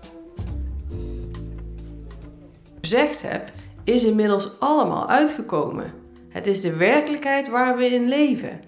Gezegd 2.86 3.22
heb, 3.22 3.50
is 3.84 4.04
inmiddels 4.04 4.60
allemaal 4.60 5.08
uitgekomen. 5.08 5.92
Het 6.28 6.46
is 6.46 6.60
de 6.60 6.76
werkelijkheid 6.76 7.48
waar 7.48 7.76
we 7.76 7.86
in 7.86 8.08
leven. 8.08 8.60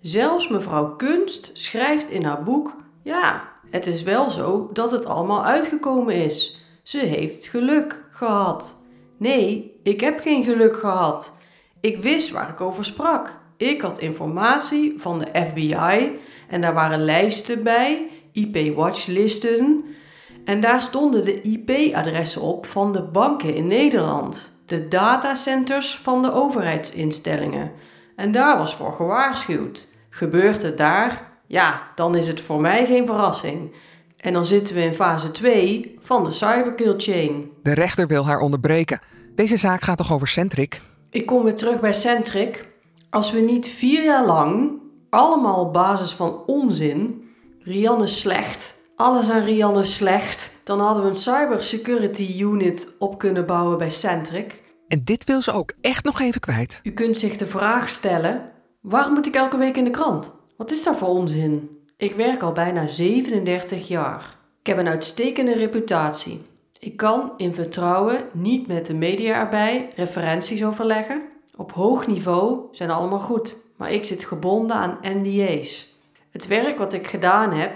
Zelfs 0.00 0.48
mevrouw 0.48 0.96
Kunst 0.96 1.50
schrijft 1.52 2.08
in 2.08 2.24
haar 2.24 2.42
boek: 2.42 2.72
Ja, 3.02 3.48
het 3.70 3.86
is 3.86 4.02
wel 4.02 4.30
zo 4.30 4.70
dat 4.72 4.90
het 4.90 5.04
allemaal 5.04 5.44
uitgekomen 5.44 6.14
is. 6.14 6.64
Ze 6.82 6.98
heeft 6.98 7.46
geluk 7.46 8.04
gehad. 8.10 8.76
Nee, 9.16 9.80
ik 9.82 10.00
heb 10.00 10.20
geen 10.20 10.44
geluk 10.44 10.76
gehad. 10.76 11.36
Ik 11.80 12.02
wist 12.02 12.30
waar 12.30 12.48
ik 12.48 12.60
over 12.60 12.84
sprak. 12.84 13.40
Ik 13.56 13.80
had 13.80 13.98
informatie 13.98 14.94
van 14.98 15.18
de 15.18 15.46
FBI 15.48 16.18
en 16.48 16.60
daar 16.60 16.74
waren 16.74 17.04
lijsten 17.04 17.62
bij, 17.62 18.10
IP-watchlisten. 18.32 19.84
En 20.44 20.60
daar 20.60 20.82
stonden 20.82 21.24
de 21.24 21.40
IP-adressen 21.42 22.42
op 22.42 22.66
van 22.66 22.92
de 22.92 23.02
banken 23.02 23.54
in 23.54 23.66
Nederland, 23.66 24.52
de 24.66 24.88
datacenters 24.88 25.98
van 26.02 26.22
de 26.22 26.32
overheidsinstellingen. 26.32 27.72
En 28.16 28.32
daar 28.32 28.58
was 28.58 28.74
voor 28.74 28.92
gewaarschuwd. 28.92 29.88
Gebeurt 30.10 30.62
het 30.62 30.78
daar? 30.78 31.30
Ja, 31.46 31.82
dan 31.94 32.16
is 32.16 32.28
het 32.28 32.40
voor 32.40 32.60
mij 32.60 32.86
geen 32.86 33.06
verrassing. 33.06 33.72
En 34.16 34.32
dan 34.32 34.46
zitten 34.46 34.74
we 34.74 34.80
in 34.80 34.94
fase 34.94 35.30
2 35.30 35.98
van 36.00 36.24
de 36.24 36.30
cyberkill 36.30 36.94
chain. 36.96 37.50
De 37.62 37.74
rechter 37.74 38.06
wil 38.06 38.26
haar 38.26 38.38
onderbreken. 38.38 39.00
Deze 39.34 39.56
zaak 39.56 39.80
gaat 39.80 39.96
toch 39.96 40.12
over 40.12 40.28
Centric? 40.28 40.80
Ik 41.10 41.26
kom 41.26 41.42
weer 41.42 41.56
terug 41.56 41.80
bij 41.80 41.92
Centric. 41.92 42.68
Als 43.10 43.32
we 43.32 43.40
niet 43.40 43.66
vier 43.66 44.04
jaar 44.04 44.26
lang, 44.26 44.72
allemaal 45.10 45.60
op 45.60 45.72
basis 45.72 46.12
van 46.12 46.42
onzin, 46.46 47.30
Rianne 47.60 48.06
slecht, 48.06 48.81
alles 48.96 49.30
aan 49.30 49.44
Rianne 49.44 49.84
slecht, 49.84 50.54
dan 50.64 50.80
hadden 50.80 51.02
we 51.02 51.08
een 51.08 51.14
cybersecurity 51.14 52.36
unit 52.40 52.94
op 52.98 53.18
kunnen 53.18 53.46
bouwen 53.46 53.78
bij 53.78 53.90
Centric. 53.90 54.60
En 54.88 55.04
dit 55.04 55.24
wil 55.24 55.42
ze 55.42 55.52
ook 55.52 55.72
echt 55.80 56.04
nog 56.04 56.20
even 56.20 56.40
kwijt. 56.40 56.80
U 56.82 56.90
kunt 56.90 57.18
zich 57.18 57.36
de 57.36 57.46
vraag 57.46 57.88
stellen: 57.88 58.50
waarom 58.80 59.12
moet 59.12 59.26
ik 59.26 59.34
elke 59.34 59.56
week 59.56 59.76
in 59.76 59.84
de 59.84 59.90
krant? 59.90 60.34
Wat 60.56 60.70
is 60.70 60.82
daar 60.82 60.96
voor 60.96 61.08
onzin? 61.08 61.80
Ik 61.96 62.14
werk 62.14 62.42
al 62.42 62.52
bijna 62.52 62.86
37 62.86 63.88
jaar. 63.88 64.36
Ik 64.60 64.66
heb 64.66 64.78
een 64.78 64.88
uitstekende 64.88 65.52
reputatie. 65.52 66.44
Ik 66.78 66.96
kan 66.96 67.32
in 67.36 67.54
vertrouwen 67.54 68.24
niet 68.32 68.66
met 68.66 68.86
de 68.86 68.94
media 68.94 69.34
erbij 69.34 69.90
referenties 69.96 70.64
overleggen. 70.64 71.22
Op 71.56 71.72
hoog 71.72 72.06
niveau 72.06 72.60
zijn 72.72 72.90
allemaal 72.90 73.20
goed, 73.20 73.56
maar 73.76 73.92
ik 73.92 74.04
zit 74.04 74.24
gebonden 74.24 74.76
aan 74.76 74.98
NDA's. 75.02 75.96
Het 76.30 76.46
werk 76.46 76.78
wat 76.78 76.92
ik 76.92 77.06
gedaan 77.06 77.52
heb 77.52 77.72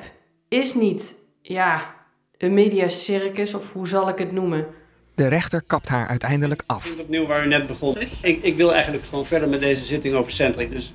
is 0.57 0.75
niet, 0.75 1.15
ja, 1.43 1.95
een 2.39 2.55
mediacircus 2.55 3.55
of 3.55 3.73
hoe 3.73 3.89
zal 3.89 4.09
ik 4.09 4.19
het 4.19 4.33
noemen. 4.33 4.67
De 5.15 5.29
rechter 5.29 5.63
kapt 5.63 5.89
haar 5.89 6.07
uiteindelijk 6.07 6.63
af. 6.67 7.01
Opnieuw 7.01 7.27
waar 7.27 7.45
u 7.45 7.49
net 7.49 7.67
begon. 7.67 7.97
Ik, 8.21 8.43
ik 8.43 8.57
wil 8.57 8.73
eigenlijk 8.73 9.05
gewoon 9.05 9.27
verder 9.27 9.49
met 9.49 9.61
deze 9.61 9.85
zitting 9.85 10.15
over 10.15 10.33
Centric. 10.33 10.71
Dus 10.71 10.95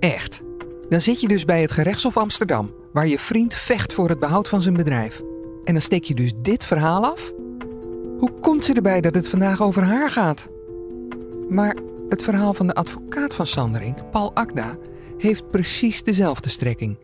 Echt. 0.00 0.42
Dan 0.88 1.00
zit 1.00 1.20
je 1.20 1.28
dus 1.28 1.44
bij 1.44 1.60
het 1.60 1.72
gerechtshof 1.72 2.16
Amsterdam, 2.16 2.70
waar 2.92 3.06
je 3.06 3.18
vriend 3.18 3.54
vecht 3.54 3.92
voor 3.92 4.08
het 4.08 4.18
behoud 4.18 4.48
van 4.48 4.60
zijn 4.60 4.76
bedrijf. 4.76 5.20
En 5.64 5.72
dan 5.72 5.82
steek 5.82 6.04
je 6.04 6.14
dus 6.14 6.32
dit 6.42 6.64
verhaal 6.64 7.04
af? 7.04 7.32
Hoe 8.18 8.30
komt 8.40 8.64
ze 8.64 8.72
erbij 8.72 9.00
dat 9.00 9.14
het 9.14 9.28
vandaag 9.28 9.62
over 9.62 9.82
haar 9.82 10.10
gaat? 10.10 10.48
Maar 11.48 11.76
het 12.08 12.22
verhaal 12.22 12.54
van 12.54 12.66
de 12.66 12.74
advocaat 12.74 13.34
van 13.34 13.46
Sanderink, 13.46 14.10
Paul 14.10 14.34
Akda, 14.34 14.76
heeft 15.18 15.48
precies 15.48 16.02
dezelfde 16.02 16.48
strekking. 16.48 16.96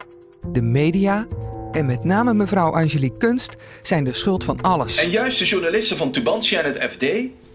De 0.52 0.62
media 0.62 1.26
en 1.72 1.86
met 1.86 2.04
name 2.04 2.34
mevrouw 2.34 2.72
Angelique 2.72 3.18
Kunst 3.18 3.56
zijn 3.82 4.04
de 4.04 4.12
schuld 4.12 4.44
van 4.44 4.60
alles. 4.60 5.04
En 5.04 5.10
juist 5.10 5.38
de 5.38 5.44
journalisten 5.44 5.96
van 5.96 6.12
Tubantia 6.12 6.62
en 6.62 6.72
het 6.72 6.90
FD 6.90 7.04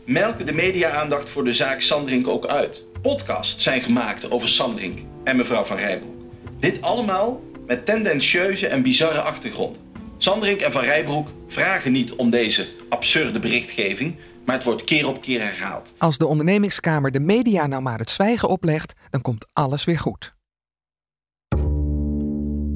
melken 0.04 0.46
de 0.46 0.54
media-aandacht 0.54 1.30
voor 1.30 1.44
de 1.44 1.54
zaak 1.54 1.82
Sanderink 1.82 2.28
ook 2.28 2.46
uit. 2.46 2.86
Podcasts 3.02 3.64
zijn 3.64 3.82
gemaakt 3.82 4.32
over 4.32 4.50
Sanderink 4.50 5.00
en 5.24 5.38
mevrouw 5.38 5.64
Van 5.64 5.78
Rijbroek. 5.78 6.16
Dit 6.60 6.82
allemaal 6.82 7.42
met 7.66 7.86
tendentieuze 7.86 8.68
en 8.68 8.82
bizarre 8.82 9.22
achtergrond. 9.22 9.78
Sanderink 10.18 10.62
en 10.62 10.72
Van 10.72 10.84
Rijbroek 10.84 11.28
vragen 11.48 11.92
niet 11.92 12.14
om 12.14 12.30
deze 12.30 12.68
absurde 12.90 13.40
berichtgeving, 13.40 14.16
maar 14.46 14.56
het 14.56 14.64
wordt 14.64 14.84
keer 14.84 15.08
op 15.08 15.22
keer 15.22 15.42
herhaald. 15.42 15.94
Als 15.98 16.18
de 16.18 16.26
ondernemingskamer 16.26 17.12
de 17.12 17.20
media 17.20 17.68
nou 17.68 17.82
maar 17.82 18.00
het 18.00 18.10
zwijgen 18.10 18.50
oplegt, 18.50 18.94
dan 19.10 19.22
komt 19.22 19.48
alles 19.54 19.84
weer 19.84 20.00
goed. 20.00 20.38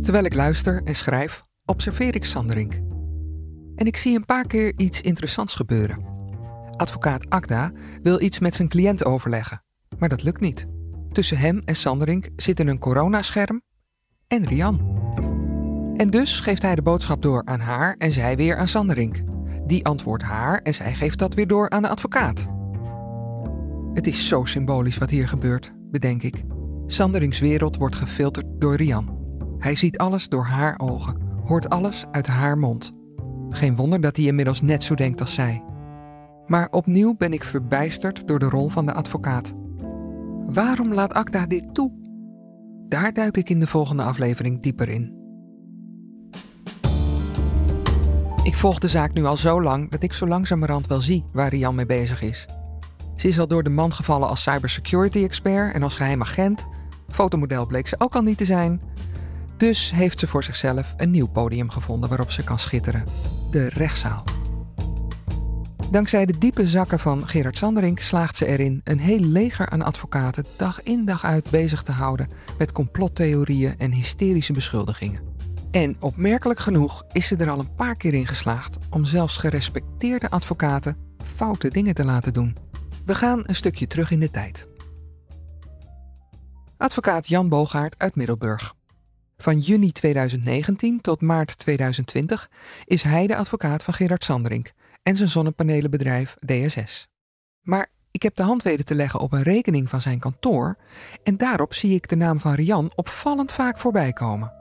Terwijl 0.04 0.26
ik 0.26 0.34
luister 0.34 0.82
en 0.84 0.96
schrijf, 0.96 1.44
observeer 1.66 2.16
ik 2.16 2.26
Sanderink. 2.26 2.74
En 3.76 3.86
ik 3.86 3.98
zie 3.98 4.16
een 4.16 4.26
paar 4.26 4.48
keer 4.48 4.74
iets 4.78 5.02
interessants 5.02 5.56
gebeuren. 5.56 6.06
Advocaat 6.76 7.30
Akda 7.30 7.72
wil 8.02 8.22
iets 8.22 8.40
met 8.40 8.56
zijn 8.56 8.68
cliënt 8.68 9.06
overleggen, 9.06 9.64
maar 9.98 10.10
dat 10.10 10.24
lukt 10.24 10.40
niet. 10.40 10.66
Tussen 11.12 11.38
hem 11.38 11.62
en 11.66 11.76
Sanderink 11.76 12.30
zitten 12.36 12.68
een 12.68 12.80
coronascherm 12.80 13.62
en 14.28 14.46
Rian. 14.46 14.80
En 15.98 16.10
dus 16.10 16.40
geeft 16.40 16.62
hij 16.62 16.76
de 16.76 16.82
boodschap 16.82 17.22
door 17.22 17.46
aan 17.46 17.60
haar 17.60 17.96
en 17.98 18.12
zij 18.12 18.36
weer 18.36 18.58
aan 18.58 18.68
Sanderink. 18.68 19.22
Die 19.66 19.86
antwoordt 19.86 20.24
haar 20.24 20.58
en 20.58 20.74
zij 20.74 20.96
geeft 20.96 21.20
dat 21.20 21.34
weer 21.34 21.48
door 21.48 21.70
aan 21.70 21.82
de 21.82 21.90
advocaat. 21.90 22.48
Het 23.94 24.08
is 24.08 24.28
zo 24.28 24.46
symbolisch 24.46 24.98
wat 24.98 25.10
hier 25.10 25.28
gebeurt, 25.28 25.74
bedenk 25.92 26.24
ik. 26.24 26.44
Sanderinks 26.88 27.40
wereld 27.40 27.78
wordt 27.78 27.96
gefilterd 27.96 28.46
door 28.60 28.76
Rian. 28.76 29.23
Hij 29.64 29.76
ziet 29.76 29.98
alles 29.98 30.30
door 30.30 30.46
haar 30.46 30.80
ogen, 30.80 31.18
hoort 31.46 31.70
alles 31.70 32.06
uit 32.12 32.28
haar 32.28 32.58
mond. 32.58 32.94
Geen 33.50 33.76
wonder 33.76 34.02
dat 34.02 34.16
hij 34.16 34.26
inmiddels 34.26 34.62
net 34.62 34.84
zo 34.84 34.96
denkt 34.96 35.22
als 35.22 35.34
zij. 35.34 35.64
Maar 36.48 36.68
opnieuw 36.72 37.16
ben 37.18 37.34
ik 37.34 37.44
verbijsterd 37.44 38.28
door 38.28 38.40
de 38.40 38.50
rol 38.50 38.70
van 38.70 38.86
de 38.86 38.94
advocaat. 38.94 39.54
Waarom 40.48 40.94
laat 40.94 41.14
Akda 41.14 41.46
dit 41.46 41.74
toe? 41.74 41.92
Daar 42.88 43.14
duik 43.14 43.38
ik 43.38 43.50
in 43.50 43.60
de 43.60 43.68
volgende 43.68 44.04
aflevering 44.04 44.62
dieper 44.62 44.90
in. 44.90 45.14
Ik 48.44 48.56
volg 48.56 48.80
de 48.80 48.88
zaak 48.88 49.14
nu 49.14 49.26
al 49.26 49.38
zo 49.38 49.62
lang 49.62 49.92
dat 49.92 50.04
ik 50.04 50.14
zo 50.14 50.28
langzamerhand 50.28 50.88
wel 50.88 51.02
zie 51.02 51.24
waar 51.34 51.50
Rian 51.50 51.76
mee 51.76 51.86
bezig 51.86 52.22
is. 52.22 52.48
Ze 53.16 53.28
is 53.28 53.40
al 53.40 53.48
door 53.48 53.64
de 53.64 53.70
man 53.70 53.94
gevallen 53.94 54.28
als 54.28 54.44
cybersecurity 54.44 55.24
expert 55.24 55.74
en 55.74 55.84
als 55.84 55.96
geheim 55.96 56.22
agent. 56.22 56.68
Fotomodel 57.08 57.66
bleek 57.66 57.88
ze 57.88 57.96
ook 57.98 58.16
al 58.16 58.22
niet 58.22 58.38
te 58.38 58.46
zijn. 58.46 58.82
Dus 59.64 59.92
heeft 59.92 60.20
ze 60.20 60.28
voor 60.28 60.44
zichzelf 60.44 60.94
een 60.98 61.12
nieuw 61.12 61.28
podium 61.28 61.70
gevonden 61.70 62.10
waarop 62.10 62.32
ze 62.32 62.44
kan 62.44 62.60
schitteren: 62.60 63.04
de 63.52 63.70
rechtszaal. 63.70 64.24
Dankzij 65.92 66.26
de 66.26 66.38
diepe 66.38 66.68
zakken 66.68 67.00
van 67.00 67.28
Gerard 67.28 67.58
Sanderink 67.58 68.00
slaagt 68.00 68.38
ze 68.38 68.46
erin 68.46 68.82
een 68.84 69.00
heel 69.00 69.20
leger 69.20 69.70
aan 69.70 69.82
advocaten 69.82 70.46
dag 70.58 70.84
in 70.84 71.06
dag 71.06 71.24
uit 71.24 71.50
bezig 71.50 71.84
te 71.84 71.92
houden 71.92 72.30
met 72.58 72.72
complottheorieën 72.72 73.78
en 73.78 73.92
hysterische 73.92 74.54
beschuldigingen. 74.54 75.22
En 75.72 75.96
opmerkelijk 76.00 76.60
genoeg 76.60 77.04
is 77.12 77.28
ze 77.28 77.36
er 77.36 77.50
al 77.50 77.60
een 77.60 77.76
paar 77.76 77.96
keer 77.96 78.14
in 78.14 78.28
geslaagd 78.28 78.78
om 78.90 79.06
zelfs 79.06 79.38
gerespecteerde 79.38 80.30
advocaten 80.30 80.98
foute 81.36 81.68
dingen 81.68 81.94
te 81.94 82.06
laten 82.06 82.34
doen. 82.34 82.56
We 83.06 83.16
gaan 83.16 83.42
een 83.46 83.56
stukje 83.56 83.88
terug 83.88 84.12
in 84.12 84.20
de 84.20 84.32
tijd. 84.32 84.68
Advocaat 86.78 87.28
Jan 87.28 87.50
Bogaert 87.50 87.96
uit 87.98 88.16
Middelburg. 88.16 88.74
Van 89.44 89.60
juni 89.60 89.92
2019 89.92 91.02
tot 91.02 91.22
maart 91.22 91.58
2020 91.58 92.50
is 92.86 93.04
hij 93.04 93.28
de 93.28 93.36
advocaat 93.36 93.84
van 93.84 93.94
Gerard 93.94 94.24
Sanderink 94.24 94.72
en 95.02 95.16
zijn 95.16 95.30
zonnepanelenbedrijf 95.30 96.36
DSS. 96.40 97.08
Maar 97.62 97.88
ik 98.12 98.24
heb 98.24 98.36
de 98.36 98.44
hand 98.44 98.64
weten 98.64 98.86
te 98.86 98.96
leggen 98.96 99.20
op 99.20 99.34
een 99.34 99.42
rekening 99.42 99.90
van 99.90 100.02
zijn 100.02 100.20
kantoor 100.20 100.76
en 101.24 101.38
daarop 101.38 101.74
zie 101.74 101.96
ik 101.96 102.08
de 102.08 102.16
naam 102.16 102.40
van 102.40 102.54
Rian 102.54 102.92
opvallend 102.96 103.52
vaak 103.52 103.78
voorbij 103.78 104.14
komen. 104.14 104.54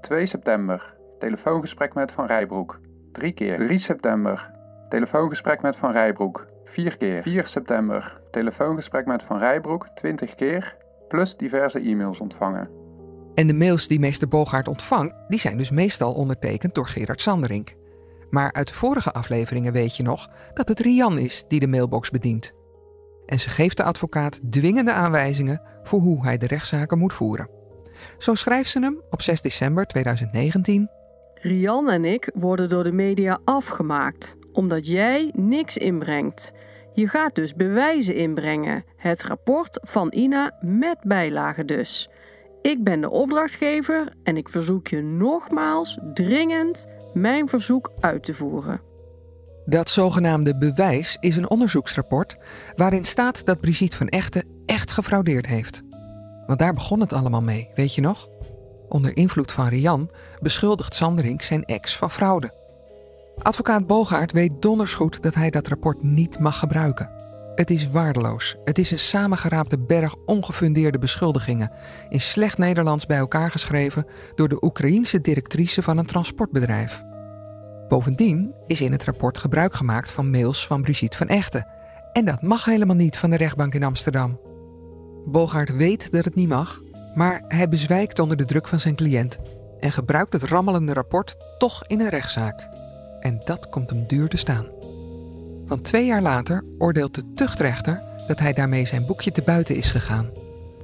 2 0.00 0.26
september, 0.26 0.94
telefoongesprek 1.18 1.94
met 1.94 2.12
Van 2.12 2.26
Rijbroek. 2.26 2.80
3 3.12 3.32
keer. 3.32 3.66
3 3.66 3.78
september, 3.78 4.50
telefoongesprek 4.88 5.62
met 5.62 5.76
Van 5.76 5.92
Rijbroek. 5.92 6.46
4 6.64 6.96
keer. 6.96 7.22
4 7.22 7.46
september, 7.46 8.20
telefoongesprek 8.30 9.06
met 9.06 9.22
Van 9.22 9.38
Rijbroek. 9.38 9.88
20 9.94 10.34
keer, 10.34 10.76
plus 11.08 11.36
diverse 11.36 11.80
e-mails 11.80 12.20
ontvangen. 12.20 12.81
En 13.34 13.46
de 13.46 13.54
mails 13.54 13.86
die 13.86 13.98
meester 13.98 14.28
Bogaert 14.28 14.68
ontvangt, 14.68 15.14
die 15.28 15.38
zijn 15.38 15.58
dus 15.58 15.70
meestal 15.70 16.14
ondertekend 16.14 16.74
door 16.74 16.88
Gerard 16.88 17.20
Sanderink. 17.20 17.74
Maar 18.30 18.52
uit 18.52 18.68
de 18.68 18.74
vorige 18.74 19.12
afleveringen 19.12 19.72
weet 19.72 19.96
je 19.96 20.02
nog 20.02 20.28
dat 20.54 20.68
het 20.68 20.80
Rian 20.80 21.18
is 21.18 21.44
die 21.48 21.60
de 21.60 21.66
mailbox 21.66 22.10
bedient. 22.10 22.52
En 23.26 23.40
ze 23.40 23.50
geeft 23.50 23.76
de 23.76 23.82
advocaat 23.82 24.40
dwingende 24.50 24.92
aanwijzingen 24.92 25.62
voor 25.82 26.00
hoe 26.00 26.22
hij 26.24 26.38
de 26.38 26.46
rechtszaken 26.46 26.98
moet 26.98 27.12
voeren. 27.12 27.48
Zo 28.18 28.34
schrijft 28.34 28.70
ze 28.70 28.80
hem 28.80 29.00
op 29.10 29.22
6 29.22 29.40
december 29.40 29.86
2019. 29.86 30.90
Rian 31.34 31.90
en 31.90 32.04
ik 32.04 32.30
worden 32.34 32.68
door 32.68 32.84
de 32.84 32.92
media 32.92 33.40
afgemaakt, 33.44 34.36
omdat 34.52 34.86
jij 34.86 35.32
niks 35.36 35.76
inbrengt. 35.76 36.52
Je 36.94 37.08
gaat 37.08 37.34
dus 37.34 37.54
bewijzen 37.54 38.14
inbrengen. 38.14 38.84
Het 38.96 39.22
rapport 39.22 39.78
van 39.82 40.12
Ina 40.14 40.56
met 40.60 40.96
bijlagen 41.02 41.66
dus. 41.66 42.10
Ik 42.62 42.84
ben 42.84 43.00
de 43.00 43.10
opdrachtgever 43.10 44.12
en 44.22 44.36
ik 44.36 44.48
verzoek 44.48 44.88
je 44.88 45.02
nogmaals 45.02 45.98
dringend 46.14 46.86
mijn 47.14 47.48
verzoek 47.48 47.92
uit 48.00 48.24
te 48.24 48.34
voeren. 48.34 48.80
Dat 49.64 49.90
zogenaamde 49.90 50.58
bewijs 50.58 51.16
is 51.20 51.36
een 51.36 51.50
onderzoeksrapport 51.50 52.36
waarin 52.76 53.04
staat 53.04 53.46
dat 53.46 53.60
Brigitte 53.60 53.96
van 53.96 54.08
Echten 54.08 54.44
echt 54.66 54.92
gefraudeerd 54.92 55.46
heeft. 55.46 55.82
Want 56.46 56.58
daar 56.58 56.74
begon 56.74 57.00
het 57.00 57.12
allemaal 57.12 57.42
mee, 57.42 57.68
weet 57.74 57.94
je 57.94 58.00
nog? 58.00 58.28
Onder 58.88 59.16
invloed 59.16 59.52
van 59.52 59.68
Rian 59.68 60.10
beschuldigt 60.40 60.94
Sanderink 60.94 61.42
zijn 61.42 61.64
ex 61.64 61.96
van 61.96 62.10
fraude. 62.10 62.54
Advocaat 63.38 63.86
Bogaert 63.86 64.32
weet 64.32 64.62
donders 64.62 64.94
goed 64.94 65.22
dat 65.22 65.34
hij 65.34 65.50
dat 65.50 65.68
rapport 65.68 66.02
niet 66.02 66.38
mag 66.38 66.58
gebruiken. 66.58 67.21
Het 67.54 67.70
is 67.70 67.90
waardeloos. 67.90 68.56
Het 68.64 68.78
is 68.78 68.90
een 68.90 68.98
samengeraapte 68.98 69.78
berg 69.78 70.14
ongefundeerde 70.26 70.98
beschuldigingen, 70.98 71.72
in 72.08 72.20
slecht 72.20 72.58
Nederlands 72.58 73.06
bij 73.06 73.18
elkaar 73.18 73.50
geschreven 73.50 74.06
door 74.34 74.48
de 74.48 74.64
Oekraïense 74.64 75.20
directrice 75.20 75.82
van 75.82 75.98
een 75.98 76.06
transportbedrijf. 76.06 77.02
Bovendien 77.88 78.54
is 78.66 78.80
in 78.80 78.92
het 78.92 79.04
rapport 79.04 79.38
gebruik 79.38 79.74
gemaakt 79.74 80.10
van 80.10 80.30
mails 80.30 80.66
van 80.66 80.82
Brigitte 80.82 81.16
van 81.16 81.28
Echten. 81.28 81.66
En 82.12 82.24
dat 82.24 82.42
mag 82.42 82.64
helemaal 82.64 82.96
niet 82.96 83.16
van 83.18 83.30
de 83.30 83.36
rechtbank 83.36 83.74
in 83.74 83.84
Amsterdam. 83.84 84.40
Bogaert 85.24 85.76
weet 85.76 86.12
dat 86.12 86.24
het 86.24 86.34
niet 86.34 86.48
mag, 86.48 86.80
maar 87.14 87.44
hij 87.48 87.68
bezwijkt 87.68 88.18
onder 88.18 88.36
de 88.36 88.44
druk 88.44 88.68
van 88.68 88.80
zijn 88.80 88.94
cliënt 88.96 89.38
en 89.80 89.92
gebruikt 89.92 90.32
het 90.32 90.42
rammelende 90.42 90.92
rapport 90.92 91.36
toch 91.58 91.86
in 91.86 92.00
een 92.00 92.08
rechtszaak. 92.08 92.68
En 93.20 93.40
dat 93.44 93.68
komt 93.68 93.90
hem 93.90 94.06
duur 94.06 94.28
te 94.28 94.36
staan. 94.36 94.81
Want 95.66 95.84
twee 95.84 96.06
jaar 96.06 96.22
later 96.22 96.64
oordeelt 96.78 97.14
de 97.14 97.32
tuchtrechter 97.34 98.02
dat 98.26 98.38
hij 98.38 98.52
daarmee 98.52 98.86
zijn 98.86 99.06
boekje 99.06 99.32
te 99.32 99.42
buiten 99.42 99.76
is 99.76 99.90
gegaan. 99.90 100.30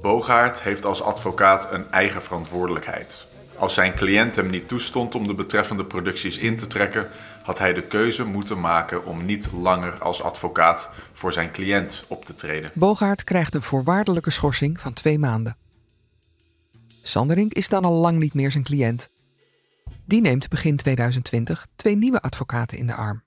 Bogaert 0.01 0.61
heeft 0.61 0.85
als 0.85 1.01
advocaat 1.01 1.71
een 1.71 1.91
eigen 1.91 2.21
verantwoordelijkheid. 2.21 3.27
Als 3.57 3.73
zijn 3.73 3.93
cliënt 3.93 4.35
hem 4.35 4.49
niet 4.49 4.67
toestond 4.67 5.15
om 5.15 5.27
de 5.27 5.33
betreffende 5.33 5.85
producties 5.85 6.37
in 6.37 6.57
te 6.57 6.67
trekken, 6.67 7.07
had 7.43 7.59
hij 7.59 7.73
de 7.73 7.81
keuze 7.81 8.25
moeten 8.25 8.59
maken 8.59 9.05
om 9.05 9.25
niet 9.25 9.49
langer 9.51 9.97
als 9.97 10.23
advocaat 10.23 10.91
voor 11.13 11.33
zijn 11.33 11.51
cliënt 11.51 12.05
op 12.07 12.25
te 12.25 12.35
treden. 12.35 12.71
Bogaert 12.73 13.23
krijgt 13.23 13.55
een 13.55 13.61
voorwaardelijke 13.61 14.29
schorsing 14.29 14.79
van 14.79 14.93
twee 14.93 15.19
maanden. 15.19 15.57
Sanderink 17.01 17.53
is 17.53 17.69
dan 17.69 17.85
al 17.85 17.93
lang 17.93 18.19
niet 18.19 18.33
meer 18.33 18.51
zijn 18.51 18.63
cliënt. 18.63 19.09
Die 20.05 20.21
neemt 20.21 20.49
begin 20.49 20.75
2020 20.75 21.67
twee 21.75 21.95
nieuwe 21.95 22.21
advocaten 22.21 22.77
in 22.77 22.87
de 22.87 22.95
arm. 22.95 23.23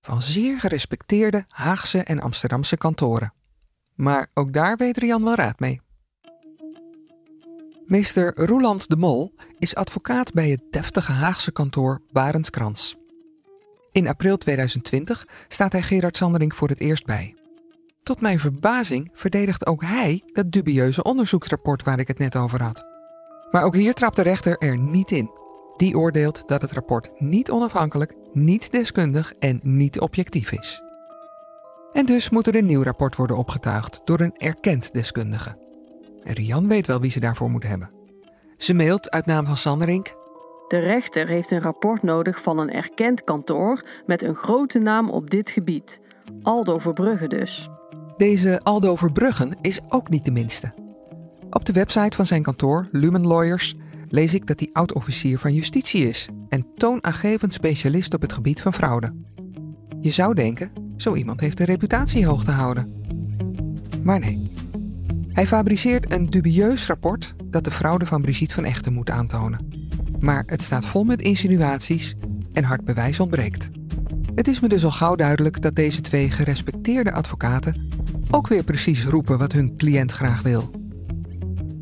Van 0.00 0.22
zeer 0.22 0.60
gerespecteerde 0.60 1.44
Haagse 1.48 1.98
en 1.98 2.20
Amsterdamse 2.20 2.76
kantoren. 2.76 3.32
Maar 3.94 4.30
ook 4.34 4.52
daar 4.52 4.76
weet 4.76 4.96
Rian 4.96 5.24
wel 5.24 5.34
raad 5.34 5.60
mee. 5.60 5.80
Meester 7.86 8.32
Roeland 8.34 8.88
de 8.88 8.96
Mol 8.96 9.34
is 9.58 9.74
advocaat 9.74 10.32
bij 10.32 10.50
het 10.50 10.62
deftige 10.70 11.12
Haagse 11.12 11.52
kantoor 11.52 12.02
Barendskrans. 12.10 12.96
In 13.92 14.08
april 14.08 14.36
2020 14.36 15.26
staat 15.48 15.72
hij 15.72 15.82
Gerard 15.82 16.16
Sanderink 16.16 16.54
voor 16.54 16.68
het 16.68 16.80
eerst 16.80 17.06
bij. 17.06 17.34
Tot 18.02 18.20
mijn 18.20 18.38
verbazing 18.38 19.10
verdedigt 19.12 19.66
ook 19.66 19.82
hij 19.82 20.22
dat 20.32 20.52
dubieuze 20.52 21.02
onderzoeksrapport 21.02 21.82
waar 21.82 21.98
ik 21.98 22.08
het 22.08 22.18
net 22.18 22.36
over 22.36 22.62
had. 22.62 22.84
Maar 23.50 23.62
ook 23.62 23.74
hier 23.74 23.94
trapt 23.94 24.16
de 24.16 24.22
rechter 24.22 24.58
er 24.58 24.78
niet 24.78 25.10
in. 25.10 25.30
Die 25.76 25.98
oordeelt 25.98 26.48
dat 26.48 26.62
het 26.62 26.72
rapport 26.72 27.10
niet 27.20 27.50
onafhankelijk, 27.50 28.14
niet 28.32 28.70
deskundig 28.70 29.32
en 29.38 29.60
niet 29.62 30.00
objectief 30.00 30.52
is. 30.52 30.82
En 31.92 32.06
dus 32.06 32.30
moet 32.30 32.46
er 32.46 32.56
een 32.56 32.66
nieuw 32.66 32.82
rapport 32.82 33.16
worden 33.16 33.36
opgetuigd 33.36 34.00
door 34.04 34.20
een 34.20 34.36
erkend 34.36 34.92
deskundige. 34.92 35.58
En 36.22 36.34
Rian 36.34 36.68
weet 36.68 36.86
wel 36.86 37.00
wie 37.00 37.10
ze 37.10 37.20
daarvoor 37.20 37.50
moet 37.50 37.66
hebben. 37.66 37.90
Ze 38.56 38.74
mailt 38.74 39.10
uit 39.10 39.26
naam 39.26 39.46
van 39.46 39.56
Sanderink. 39.56 40.14
De 40.68 40.78
rechter 40.78 41.28
heeft 41.28 41.50
een 41.50 41.62
rapport 41.62 42.02
nodig 42.02 42.42
van 42.42 42.58
een 42.58 42.72
erkend 42.72 43.24
kantoor 43.24 43.84
met 44.06 44.22
een 44.22 44.34
grote 44.34 44.78
naam 44.78 45.10
op 45.10 45.30
dit 45.30 45.50
gebied. 45.50 46.00
Aldo 46.42 46.78
Verbrugge 46.78 47.26
dus. 47.26 47.68
Deze 48.16 48.60
Aldo 48.62 48.96
Verbruggen 48.96 49.56
is 49.60 49.80
ook 49.88 50.08
niet 50.08 50.24
de 50.24 50.30
minste. 50.30 50.72
Op 51.50 51.64
de 51.64 51.72
website 51.72 52.16
van 52.16 52.26
zijn 52.26 52.42
kantoor, 52.42 52.88
Lumen 52.92 53.26
Lawyers, 53.26 53.76
lees 54.10 54.34
ik 54.34 54.46
dat 54.46 54.60
hij 54.60 54.70
oud-officier 54.72 55.38
van 55.38 55.54
justitie 55.54 56.08
is 56.08 56.28
en 56.48 56.66
toonaangevend 56.76 57.52
specialist 57.52 58.14
op 58.14 58.20
het 58.20 58.32
gebied 58.32 58.62
van 58.62 58.72
fraude. 58.72 59.14
Je 60.00 60.10
zou 60.10 60.34
denken, 60.34 60.70
zo 60.96 61.14
iemand 61.14 61.40
heeft 61.40 61.56
de 61.56 61.64
reputatie 61.64 62.26
hoog 62.26 62.44
te 62.44 62.50
houden. 62.50 62.92
Maar 64.02 64.18
nee. 64.18 64.52
Hij 65.28 65.46
fabriceert 65.46 66.12
een 66.12 66.30
dubieus 66.30 66.86
rapport 66.86 67.34
dat 67.44 67.64
de 67.64 67.70
fraude 67.70 68.06
van 68.06 68.22
Brigitte 68.22 68.54
van 68.54 68.64
Echten 68.64 68.92
moet 68.92 69.10
aantonen. 69.10 69.68
Maar 70.20 70.42
het 70.46 70.62
staat 70.62 70.86
vol 70.86 71.04
met 71.04 71.22
insinuaties 71.22 72.14
en 72.52 72.64
hard 72.64 72.84
bewijs 72.84 73.20
ontbreekt. 73.20 73.70
Het 74.34 74.48
is 74.48 74.60
me 74.60 74.68
dus 74.68 74.84
al 74.84 74.90
gauw 74.90 75.14
duidelijk 75.14 75.60
dat 75.60 75.74
deze 75.74 76.00
twee 76.00 76.30
gerespecteerde 76.30 77.12
advocaten 77.12 77.88
ook 78.30 78.48
weer 78.48 78.64
precies 78.64 79.04
roepen 79.04 79.38
wat 79.38 79.52
hun 79.52 79.76
cliënt 79.76 80.12
graag 80.12 80.42
wil. 80.42 80.79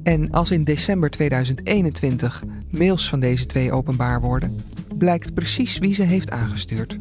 En 0.08 0.30
als 0.30 0.50
in 0.50 0.64
december 0.64 1.10
2021 1.10 2.42
mails 2.70 3.08
van 3.08 3.20
deze 3.20 3.46
twee 3.46 3.72
openbaar 3.72 4.20
worden, 4.20 4.60
blijkt 4.94 5.34
precies 5.34 5.78
wie 5.78 5.94
ze 5.94 6.02
heeft 6.02 6.30
aangestuurd. 6.30 6.98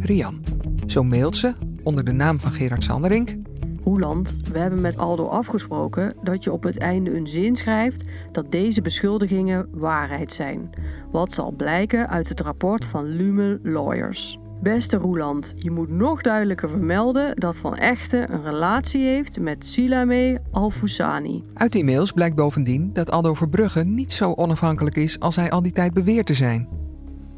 Rian. 0.00 0.44
Zo 0.86 1.04
mailt 1.04 1.36
ze, 1.36 1.54
onder 1.82 2.04
de 2.04 2.12
naam 2.12 2.40
van 2.40 2.52
Gerard 2.52 2.84
Sanderink, 2.84 3.36
Roeland, 3.84 4.36
we 4.52 4.58
hebben 4.58 4.80
met 4.80 4.96
Aldo 4.96 5.26
afgesproken 5.26 6.14
dat 6.22 6.44
je 6.44 6.52
op 6.52 6.62
het 6.62 6.78
einde 6.78 7.16
een 7.16 7.26
zin 7.26 7.56
schrijft 7.56 8.04
dat 8.32 8.50
deze 8.50 8.82
beschuldigingen 8.82 9.68
waarheid 9.70 10.32
zijn. 10.32 10.70
Wat 11.10 11.32
zal 11.32 11.50
blijken 11.50 12.08
uit 12.08 12.28
het 12.28 12.40
rapport 12.40 12.84
van 12.84 13.04
Lume 13.04 13.60
Lawyers. 13.62 14.38
Beste 14.64 14.96
Roeland, 14.96 15.54
je 15.56 15.70
moet 15.70 15.90
nog 15.90 16.20
duidelijker 16.20 16.68
vermelden 16.68 17.36
dat 17.36 17.56
Van 17.56 17.76
Echten 17.76 18.32
een 18.32 18.42
relatie 18.42 19.04
heeft 19.04 19.40
met 19.40 19.66
Silame 19.66 20.40
Alfoussani. 20.50 21.44
Uit 21.54 21.72
die 21.72 21.84
mails 21.84 22.12
blijkt 22.12 22.36
bovendien 22.36 22.92
dat 22.92 23.10
Aldo 23.10 23.34
Verbrugge 23.34 23.82
niet 23.82 24.12
zo 24.12 24.32
onafhankelijk 24.32 24.96
is 24.96 25.20
als 25.20 25.36
hij 25.36 25.50
al 25.50 25.62
die 25.62 25.72
tijd 25.72 25.94
beweert 25.94 26.26
te 26.26 26.34
zijn. 26.34 26.68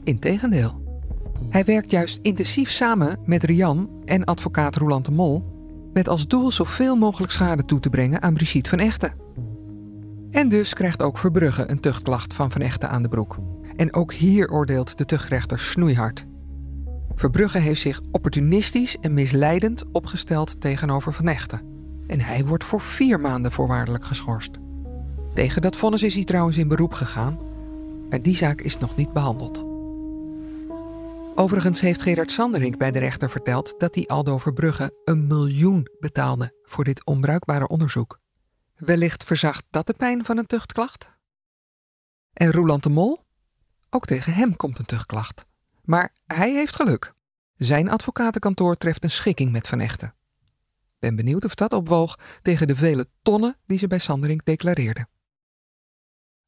Integendeel. 0.05 0.83
Hij 1.49 1.65
werkt 1.65 1.91
juist 1.91 2.19
intensief 2.23 2.71
samen 2.71 3.19
met 3.25 3.45
Rian 3.45 3.91
en 4.05 4.25
advocaat 4.25 4.77
Roland 4.77 5.05
de 5.05 5.12
Mol 5.12 5.45
met 5.93 6.09
als 6.09 6.27
doel 6.27 6.51
zoveel 6.51 6.97
mogelijk 6.97 7.33
schade 7.33 7.65
toe 7.65 7.81
te 7.81 7.91
brengen 7.91 8.23
aan 8.23 8.35
Brigitte 8.35 8.71
van 8.71 8.79
Echten. 8.79 9.15
En 10.31 10.49
dus 10.49 10.75
krijgt 10.75 11.03
ook 11.03 11.19
Verbrugge 11.19 11.71
een 11.71 11.81
tuchtklacht 11.81 12.35
van 12.35 12.51
Van 12.51 12.61
Echten 12.61 12.91
aan 12.91 13.03
de 13.03 13.09
broek. 13.09 13.39
En 13.77 13.95
ook 13.95 14.12
hier 14.12 14.51
oordeelt 14.51 14.99
de 14.99 15.05
tuchtrechter 15.05 15.59
snoeihard. 15.59 16.27
Verbrugge 17.16 17.59
heeft 17.59 17.81
zich 17.81 18.00
opportunistisch 18.12 18.96
en 19.00 19.14
misleidend 19.14 19.85
opgesteld 19.92 20.61
tegenover 20.61 21.12
Van 21.12 21.29
Echten. 21.29 21.61
En 22.07 22.20
hij 22.20 22.44
wordt 22.44 22.64
voor 22.64 22.81
vier 22.81 23.20
maanden 23.20 23.52
voorwaardelijk 23.52 24.05
geschorst. 24.05 24.50
Tegen 25.35 25.62
dat 25.62 25.76
vonnis 25.76 26.02
is 26.02 26.14
hij 26.14 26.24
trouwens 26.24 26.57
in 26.57 26.68
beroep 26.68 26.92
gegaan. 26.92 27.38
En 28.11 28.22
die 28.22 28.37
zaak 28.37 28.61
is 28.61 28.79
nog 28.79 28.96
niet 28.96 29.12
behandeld. 29.12 29.64
Overigens 31.35 31.81
heeft 31.81 32.02
Gerard 32.02 32.33
Sanderink 32.33 32.79
bij 32.79 32.90
de 32.90 32.98
rechter 32.98 33.31
verteld 33.31 33.74
dat 33.79 33.94
hij 33.94 34.07
Aldo 34.07 34.38
Verbrugge 34.38 35.00
een 35.05 35.26
miljoen 35.26 35.88
betaalde 36.00 36.55
voor 36.62 36.85
dit 36.85 37.07
onbruikbare 37.07 37.68
onderzoek. 37.68 38.20
Wellicht 38.76 39.24
verzacht 39.24 39.64
dat 39.70 39.87
de 39.87 39.94
pijn 39.94 40.24
van 40.24 40.38
een 40.38 40.46
tuchtklacht? 40.46 41.12
En 42.33 42.52
Roeland 42.52 42.83
de 42.83 42.90
Mol? 42.90 43.24
Ook 43.90 44.07
tegen 44.07 44.33
hem 44.33 44.57
komt 44.57 44.79
een 44.79 44.85
tuchtklacht. 44.85 45.46
Maar 45.87 46.12
hij 46.27 46.53
heeft 46.53 46.77
geluk. 46.77 47.14
Zijn 47.57 47.88
advocatenkantoor 47.88 48.77
treft 48.77 49.05
een 49.05 49.11
schikking 49.11 49.53
met 49.53 49.68
Van 49.68 49.81
Echten. 49.81 50.14
Ben 50.99 51.16
benieuwd 51.16 51.44
of 51.44 51.55
dat 51.55 51.72
opwoog 51.72 52.18
tegen 52.42 52.66
de 52.66 52.75
vele 52.75 53.07
tonnen 53.22 53.57
die 53.66 53.79
ze 53.79 53.87
bij 53.87 53.99
Sanderink 53.99 54.44
declareerden. 54.44 55.09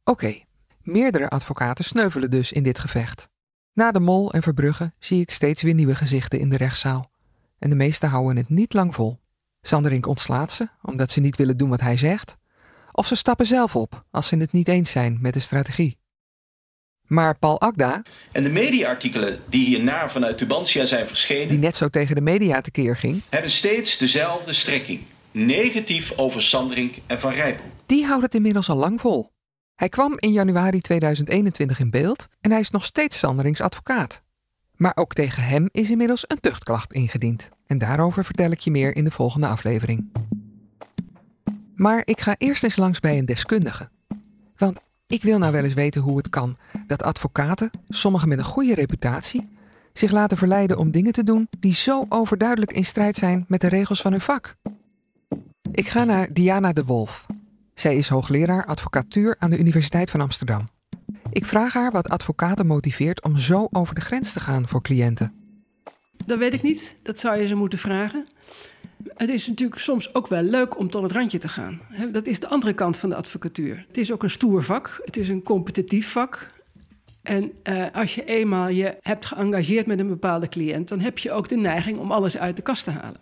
Oké, 0.05 0.43
meerdere 0.83 1.29
advocaten 1.29 1.85
sneuvelen 1.85 2.31
dus 2.31 2.53
in 2.53 2.63
dit 2.63 2.79
gevecht. 2.79 3.29
Na 3.73 3.93
de 3.93 4.01
Mol 4.01 4.33
en 4.33 4.43
Verbrugge 4.43 4.93
zie 4.99 5.21
ik 5.21 5.33
steeds 5.33 5.63
weer 5.63 5.75
nieuwe 5.75 5.95
gezichten 5.95 6.39
in 6.39 6.49
de 6.49 6.57
rechtszaal. 6.57 7.11
En 7.59 7.71
de 7.71 7.77
meesten 7.77 8.09
houden 8.09 8.37
het 8.37 8.49
niet 8.49 8.73
lang 8.73 8.95
vol. 8.95 9.21
Sanderink 9.61 10.07
ontslaat 10.07 10.53
ze, 10.53 10.69
omdat 10.83 11.11
ze 11.11 11.21
niet 11.21 11.37
willen 11.37 11.57
doen 11.57 11.69
wat 11.69 11.81
hij 11.81 11.97
zegt. 11.97 12.37
Of 12.93 13.07
ze 13.07 13.15
stappen 13.15 13.47
zelf 13.47 13.77
op, 13.77 14.05
als 14.11 14.29
ze 14.29 14.37
het 14.37 14.53
niet 14.53 14.69
eens 14.69 14.91
zijn 14.91 15.19
met 15.21 15.35
de 15.35 15.41
strategie. 15.41 15.98
Maar 17.09 17.39
Paul 17.39 17.61
Akda... 17.61 18.03
En 18.33 18.43
de 18.43 18.51
mediaartikelen 18.51 19.41
die 19.49 19.67
hierna 19.67 20.09
vanuit 20.09 20.39
Tubantia 20.39 20.87
zijn 20.87 21.07
verschenen... 21.07 21.49
die 21.49 21.59
net 21.59 21.77
zo 21.77 21.89
tegen 21.89 22.15
de 22.15 22.21
media 22.21 22.61
tekeer 22.61 22.97
ging... 22.97 23.23
hebben 23.29 23.51
steeds 23.51 23.99
dezelfde 23.99 24.53
strekking. 24.53 25.01
Negatief 25.31 26.13
over 26.17 26.43
Sanderink 26.43 26.95
en 27.07 27.21
Van 27.21 27.33
Rijbroek. 27.33 27.71
Die 27.87 28.05
houdt 28.05 28.23
het 28.23 28.35
inmiddels 28.35 28.69
al 28.69 28.77
lang 28.77 29.01
vol. 29.01 29.31
Hij 29.75 29.89
kwam 29.89 30.15
in 30.19 30.33
januari 30.33 30.81
2021 30.81 31.81
in 31.81 31.91
beeld 31.91 32.27
en 32.41 32.51
hij 32.51 32.61
is 32.61 32.71
nog 32.71 32.85
steeds 32.85 33.19
Sanderings 33.19 33.61
advocaat. 33.61 34.23
Maar 34.77 34.93
ook 34.95 35.15
tegen 35.15 35.43
hem 35.43 35.69
is 35.73 35.91
inmiddels 35.91 36.25
een 36.27 36.41
tuchtklacht 36.41 36.93
ingediend. 36.93 37.49
En 37.67 37.79
daarover 37.79 38.25
vertel 38.25 38.51
ik 38.51 38.59
je 38.59 38.71
meer 38.71 38.97
in 38.97 39.05
de 39.05 39.11
volgende 39.11 39.47
aflevering. 39.47 40.13
Maar 41.75 42.03
ik 42.05 42.21
ga 42.21 42.35
eerst 42.39 42.65
eens 42.65 42.77
langs 42.77 43.01
bij 43.01 43.19
een 43.19 43.25
deskundige. 43.25 43.89
Want 44.57 44.81
ik 45.09 45.23
wil 45.23 45.39
nou 45.39 45.53
wel 45.53 45.65
eens 45.65 45.75
weten 45.75 46.01
hoe 46.01 46.17
het 46.17 46.29
kan 46.29 46.57
dat 46.87 47.03
advocaten, 47.03 47.71
sommigen 47.89 48.29
met 48.29 48.39
een 48.39 48.45
goede 48.45 48.75
reputatie, 48.75 49.49
zich 49.93 50.11
laten 50.11 50.37
verleiden 50.37 50.79
om 50.79 50.91
dingen 50.91 51.13
te 51.13 51.25
doen 51.25 51.49
die 51.61 51.75
zo 51.75 52.07
overduidelijk 52.09 52.73
in 52.73 52.85
strijd 52.85 53.17
zijn 53.17 53.45
met 53.49 53.61
de 53.61 53.69
regels 53.69 54.01
van 54.01 54.13
hun 54.13 54.21
vak? 54.21 54.57
Ik 55.73 55.89
ga 55.89 56.05
naar 56.05 56.33
Diana 56.33 56.73
de 56.73 56.85
Wolf. 56.85 57.27
Zij 57.75 57.97
is 57.97 58.09
hoogleraar 58.09 58.67
advocatuur 58.67 59.37
aan 59.39 59.51
de 59.51 59.59
Universiteit 59.59 60.11
van 60.11 60.21
Amsterdam. 60.21 60.69
Ik 61.31 61.45
vraag 61.45 61.73
haar 61.73 61.93
wat 61.93 62.09
advocaten 62.09 62.67
motiveert 62.67 63.23
om 63.23 63.37
zo 63.37 63.69
over 63.71 63.95
de 63.95 64.01
grens 64.01 64.33
te 64.33 64.41
gaan 64.41 64.69
voor 64.69 64.83
cliënten. 64.83 65.33
Dat 66.27 66.39
weet 66.39 66.55
ik 66.55 66.63
niet. 66.63 66.95
Dat 67.03 67.19
zou 67.19 67.41
je 67.41 67.47
ze 67.47 67.55
moeten 67.55 67.79
vragen. 67.79 68.27
Het 69.07 69.29
is 69.29 69.47
natuurlijk 69.47 69.81
soms 69.81 70.15
ook 70.15 70.27
wel 70.27 70.43
leuk 70.43 70.79
om 70.79 70.91
tot 70.91 71.03
het 71.03 71.13
randje 71.13 71.39
te 71.39 71.49
gaan. 71.49 71.81
Dat 72.13 72.27
is 72.27 72.41
de 72.41 72.49
andere 72.49 72.73
kant 72.73 72.97
van 72.97 73.09
de 73.09 73.15
advocatuur. 73.15 73.85
Het 73.89 73.97
is 73.97 74.13
ook 74.13 74.23
een 74.23 74.31
stoer 74.31 74.65
vak. 74.65 75.01
Het 75.05 75.17
is 75.17 75.29
een 75.29 75.43
competitief 75.43 76.11
vak. 76.11 76.53
En 77.23 77.53
uh, 77.65 77.87
als 77.93 78.15
je 78.15 78.25
eenmaal 78.25 78.69
je 78.69 78.97
hebt 79.03 79.27
geëngageerd 79.27 79.87
met 79.87 79.99
een 79.99 80.09
bepaalde 80.09 80.49
cliënt, 80.49 80.89
dan 80.89 81.01
heb 81.01 81.19
je 81.19 81.33
ook 81.33 81.49
de 81.49 81.57
neiging 81.57 81.99
om 81.99 82.13
alles 82.13 82.39
uit 82.39 82.57
de 82.57 82.63
kast 82.63 82.85
te 82.85 82.91
halen. 82.91 83.21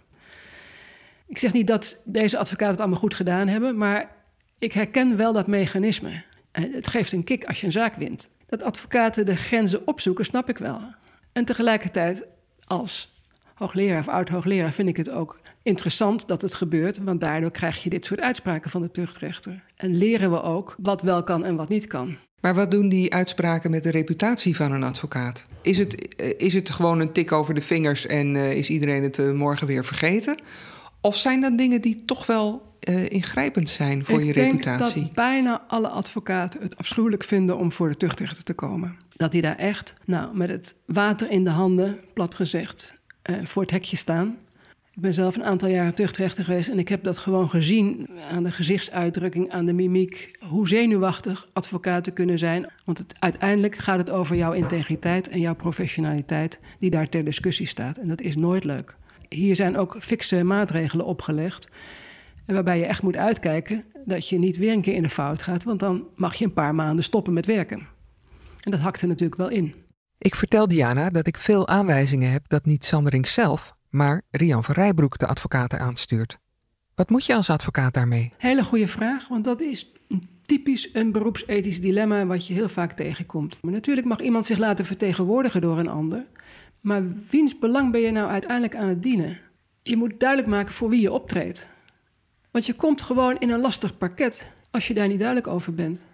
Ik 1.27 1.39
zeg 1.39 1.53
niet 1.53 1.67
dat 1.67 2.03
deze 2.05 2.39
advocaten 2.39 2.71
het 2.71 2.81
allemaal 2.81 2.99
goed 2.99 3.15
gedaan 3.15 3.49
hebben, 3.49 3.77
maar 3.77 4.11
ik 4.59 4.73
herken 4.73 5.17
wel 5.17 5.33
dat 5.33 5.47
mechanisme. 5.47 6.23
Het 6.53 6.87
geeft 6.87 7.13
een 7.13 7.25
kick 7.25 7.45
als 7.45 7.61
je 7.61 7.67
een 7.67 7.73
zaak 7.73 7.95
wint. 7.95 8.31
Dat 8.47 8.63
advocaten 8.63 9.27
de 9.27 9.37
grenzen 9.37 9.87
opzoeken, 9.87 10.25
snap 10.25 10.49
ik 10.49 10.59
wel. 10.59 10.81
En 11.33 11.45
tegelijkertijd, 11.45 12.27
als 12.65 13.21
hoogleraar 13.55 14.01
of 14.01 14.09
oud-hoogleraar, 14.09 14.73
vind 14.73 14.89
ik 14.89 14.97
het 14.97 15.11
ook 15.11 15.39
interessant 15.67 16.29
dat 16.29 16.43
het 16.43 16.55
gebeurt, 16.55 16.99
want 16.99 17.21
daardoor 17.21 17.51
krijg 17.51 17.83
je 17.83 17.91
dit 17.91 18.05
soort 18.05 18.21
uitspraken 18.21 18.71
van 18.71 18.83
de 18.83 18.91
tuchtrechter. 18.91 19.63
En 19.77 19.97
leren 19.97 20.31
we 20.31 20.43
ook 20.43 20.75
wat 20.79 21.03
wel 21.03 21.23
kan 21.23 21.45
en 21.45 21.57
wat 21.57 21.69
niet 21.69 21.87
kan. 21.87 22.17
Maar 22.41 22.55
wat 22.55 22.71
doen 22.71 22.89
die 22.89 23.15
uitspraken 23.15 23.71
met 23.71 23.83
de 23.83 23.91
reputatie 23.91 24.57
van 24.57 24.73
een 24.73 24.83
advocaat? 24.83 25.43
Is 25.63 25.79
het, 25.79 26.17
eh, 26.17 26.33
is 26.37 26.55
het 26.55 26.71
gewoon 26.71 27.01
een 27.01 27.13
tik 27.13 27.33
over 27.33 27.55
de 27.55 27.61
vingers 27.61 28.07
en 28.07 28.35
uh, 28.35 28.53
is 28.53 28.71
iedereen 28.71 29.03
het 29.03 29.19
uh, 29.19 29.33
morgen 29.33 29.67
weer 29.67 29.85
vergeten? 29.85 30.39
Of 31.01 31.17
zijn 31.17 31.41
dat 31.41 31.59
dingen 31.59 31.81
die 31.81 32.05
toch 32.05 32.27
wel 32.27 32.63
uh, 32.89 33.11
ingrijpend 33.11 33.71
zijn 33.71 34.05
voor 34.05 34.21
ik 34.21 34.27
je 34.27 34.33
reputatie? 34.33 34.87
Ik 34.87 34.95
denk 34.95 35.07
dat 35.07 35.15
bijna 35.15 35.65
alle 35.69 35.89
advocaten 35.89 36.63
het 36.63 36.77
afschuwelijk 36.77 37.25
vinden 37.25 37.57
om 37.57 37.73
voor 37.73 37.89
de 37.89 37.97
tuchtrechter 37.97 38.45
te 38.45 38.55
komen. 38.55 38.97
Dat 39.17 39.33
die 39.33 39.43
daar 39.43 39.57
echt, 39.57 39.95
nou, 40.05 40.37
met 40.37 40.49
het 40.49 40.75
water 40.85 41.31
in 41.31 41.45
de 41.45 41.51
handen, 41.51 41.99
plat 42.15 42.35
gezegd, 42.35 43.01
voor 43.45 43.63
het 43.63 43.71
hekje 43.71 43.97
staan. 43.97 44.37
Ik 44.97 45.03
ben 45.03 45.15
zelf 45.15 45.37
een 45.37 45.45
aantal 45.45 45.69
jaren 45.69 45.95
tuchtrechter 45.95 46.45
geweest 46.45 46.69
en 46.69 46.79
ik 46.79 46.89
heb 46.89 47.05
dat 47.05 47.19
gewoon 47.19 47.51
gezien 47.51 48.09
aan 48.31 48.43
de 48.43 48.51
gezichtsuitdrukking, 48.51 49.51
aan 49.51 49.67
de 49.67 49.73
mimiek, 49.73 50.39
hoe 50.41 50.69
zenuwachtig 50.69 51.49
advocaten 51.53 52.13
kunnen 52.13 52.39
zijn. 52.39 52.71
Want 52.85 53.05
uiteindelijk 53.19 53.77
gaat 53.77 53.99
het 53.99 54.11
over 54.11 54.37
jouw 54.37 54.53
integriteit 54.53 55.29
en 55.29 55.41
jouw 55.41 55.55
professionaliteit 55.55 56.61
die 56.81 56.91
daar 56.91 57.09
ter 57.09 57.25
discussie 57.25 57.67
staat. 57.67 57.99
En 57.99 58.09
dat 58.09 58.21
is 58.21 58.37
nooit 58.37 58.65
leuk. 58.65 58.97
Hier 59.29 59.57
zijn 59.57 59.77
ook 59.77 59.97
fixe 60.01 60.43
maatregelen 60.43 61.07
opgelegd. 61.07 61.69
Waarbij 62.47 62.79
je 62.79 62.87
echt 62.87 63.03
moet 63.03 63.17
uitkijken 63.17 63.85
dat 64.05 64.29
je 64.29 64.39
niet 64.39 64.57
weer 64.57 64.73
een 64.73 64.83
keer 64.83 64.95
in 64.95 65.03
de 65.03 65.09
fout 65.09 65.43
gaat, 65.43 65.65
want 65.65 65.81
dan 65.81 66.05
mag 66.15 66.35
je 66.35 66.45
een 66.45 66.53
paar 66.53 66.75
maanden 66.75 67.05
stoppen 67.05 67.33
met 67.33 67.47
werken. 67.47 67.87
En 68.61 68.71
dat 68.71 68.81
hakt 68.81 69.01
er 69.01 69.09
natuurlijk 69.09 69.41
wel 69.41 69.51
in. 69.51 69.75
Ik 70.19 70.35
vertel 70.35 70.69
Diana 70.69 71.11
dat 71.11 71.27
ik 71.27 71.37
veel 71.37 71.69
aanwijzingen 71.69 72.31
heb 72.31 72.49
dat 72.49 72.65
niet 72.65 72.85
Sandering 72.85 73.29
zelf, 73.29 73.76
maar 73.97 74.23
Rian 74.31 74.65
van 74.65 74.75
Rijbroek 74.75 75.19
de 75.19 75.27
advocaten 75.27 75.81
aanstuurt. 75.81 76.39
Wat 76.95 77.11
moet 77.11 77.27
je 77.27 77.35
als 77.35 77.51
advocaat 77.51 77.95
daarmee? 77.95 78.33
Hele 78.37 78.63
goede 78.63 78.89
vraag, 78.89 79.29
want 79.29 79.45
dat 79.45 79.61
is 79.61 79.93
typisch 80.43 80.89
een 80.93 81.13
beroepsethisch 81.13 81.81
dilemma 81.81 82.27
wat 82.27 82.47
je 82.47 82.55
heel 82.55 82.69
vaak 82.69 82.93
tegenkomt. 82.93 83.59
Maar 83.63 83.73
natuurlijk 83.73 84.07
mag 84.07 84.21
iemand 84.21 84.47
zich 84.47 84.59
laten 84.59 84.85
vertegenwoordigen 84.85 85.61
door 85.61 85.79
een 85.79 85.89
ander, 85.89 86.27
maar 86.81 87.03
wiens 87.31 87.59
belang 87.59 87.93
ben 87.93 88.01
je 88.01 88.11
nou 88.11 88.31
uiteindelijk 88.31 88.77
aan 88.77 88.89
het 88.89 89.03
dienen? 89.03 89.39
Je 89.83 89.97
moet 89.97 90.21
duidelijk 90.21 90.49
maken 90.49 90.75
voor 90.75 90.89
wie 90.89 91.01
je 91.01 91.13
optreedt. 91.13 91.69
Want 92.51 92.67
je 92.67 92.75
komt 92.75 93.03
gewoon 93.03 93.39
in 93.39 93.51
een 93.51 93.61
lastig 93.61 93.99
parket 93.99 94.53
als 94.71 94.87
je 94.87 94.95
daar 94.95 95.09
niet 95.09 95.19
duidelijk 95.19 95.47
over 95.47 95.75
bent. 95.75 96.05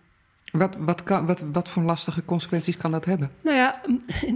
Wat, 0.52 0.76
wat, 0.76 1.02
kan, 1.02 1.26
wat, 1.26 1.40
wat 1.52 1.68
voor 1.68 1.82
lastige 1.82 2.24
consequenties 2.24 2.76
kan 2.76 2.90
dat 2.90 3.04
hebben? 3.04 3.30
Nou 3.42 3.56
ja, 3.56 3.80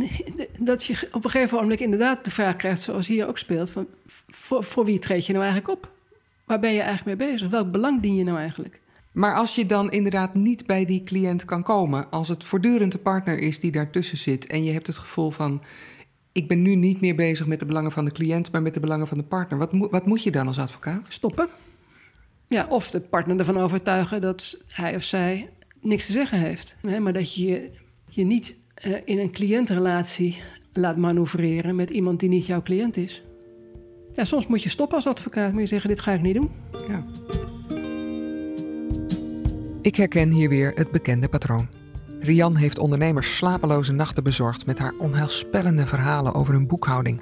dat 0.59 0.85
je 0.85 1.09
op 1.13 1.25
een 1.25 1.31
gegeven 1.31 1.59
moment 1.59 1.81
inderdaad 1.81 2.25
de 2.25 2.31
vraag 2.31 2.57
krijgt, 2.57 2.81
zoals 2.81 3.07
hier 3.07 3.29
ook 3.29 3.39
speelt: 3.39 3.71
van, 3.71 3.87
voor, 4.29 4.65
voor 4.65 4.85
wie 4.85 4.99
treed 4.99 5.27
je 5.27 5.33
nou 5.33 5.45
eigenlijk 5.45 5.79
op? 5.79 5.93
Waar 6.45 6.61
ben 6.61 6.73
je 6.73 6.81
eigenlijk 6.81 7.19
mee 7.19 7.31
bezig? 7.31 7.51
Welk 7.51 7.71
belang 7.71 8.01
dien 8.03 8.15
je 8.15 8.25
nou 8.25 8.39
eigenlijk? 8.39 8.81
Maar 9.13 9.35
als 9.35 9.55
je 9.55 9.67
dan 9.67 9.91
inderdaad 9.91 10.35
niet 10.35 10.67
bij 10.67 10.85
die 10.85 11.03
cliënt 11.03 11.45
kan 11.45 11.63
komen, 11.63 12.11
als 12.11 12.29
het 12.29 12.45
voortdurend 12.45 12.93
de 12.93 12.99
partner 12.99 13.39
is 13.39 13.61
die 13.61 13.73
daartussen 13.73 14.19
zit 14.19 14.47
en 14.47 14.65
je 14.65 14.73
hebt 14.73 14.87
het 14.87 14.99
gevoel 14.99 15.31
van: 15.31 15.63
ik 16.33 16.49
ben 16.49 16.63
nu 16.63 16.75
niet 16.75 17.01
meer 17.01 17.15
bezig 17.15 17.47
met 17.47 17.59
de 17.59 17.67
belangen 17.67 17.93
van 17.93 18.05
de 18.05 18.13
cliënt, 18.13 18.53
maar 18.53 18.63
met 18.63 18.75
de 18.75 18.81
belangen 18.81 19.07
van 19.07 19.19
de 19.19 19.25
partner. 19.25 19.59
Wat, 19.59 19.71
wat 19.91 20.07
moet 20.07 20.23
je 20.23 20.31
dan 20.31 20.47
als 20.47 20.59
advocaat? 20.59 21.07
Stoppen. 21.11 21.49
Ja, 22.49 22.67
of 22.69 22.91
de 22.91 23.01
partner 23.01 23.39
ervan 23.39 23.59
overtuigen 23.59 24.21
dat 24.21 24.65
hij 24.69 24.95
of 24.95 25.03
zij 25.03 25.51
niks 25.87 26.07
te 26.07 26.13
zeggen 26.13 26.39
heeft. 26.39 26.77
Maar 27.01 27.13
dat 27.13 27.35
je 27.35 27.71
je 28.09 28.25
niet 28.25 28.59
uh, 28.87 28.97
in 29.05 29.19
een 29.19 29.31
cliëntrelatie 29.31 30.37
laat 30.73 30.97
manoeuvreren 30.97 31.77
met 31.77 31.91
iemand 31.91 32.21
die 32.21 32.29
niet 32.29 32.47
jouw 32.47 32.63
cliënt 32.63 32.97
is. 32.97 33.23
Ja, 34.13 34.25
soms 34.25 34.47
moet 34.47 34.63
je 34.63 34.69
stoppen 34.69 34.97
als 34.97 35.07
advocaat. 35.07 35.53
Moet 35.53 35.61
je 35.61 35.67
zeggen, 35.67 35.89
dit 35.89 36.01
ga 36.01 36.13
ik 36.13 36.23
niet 36.23 36.35
doen. 36.35 36.51
Ja. 36.89 37.05
Ik 39.83 39.97
herken 39.97 40.31
hier 40.31 40.49
weer 40.49 40.73
het 40.75 40.91
bekende 40.91 41.29
patroon. 41.29 41.69
Rian 42.21 42.57
heeft 42.57 42.79
ondernemers 42.79 43.37
slapeloze 43.37 43.93
nachten 43.93 44.25
bezorgd 44.25 44.67
met 44.67 44.79
haar 44.79 44.95
onheilspellende 44.99 45.87
verhalen 45.87 46.35
over 46.35 46.55
hun 46.55 46.67
boekhouding. 46.67 47.21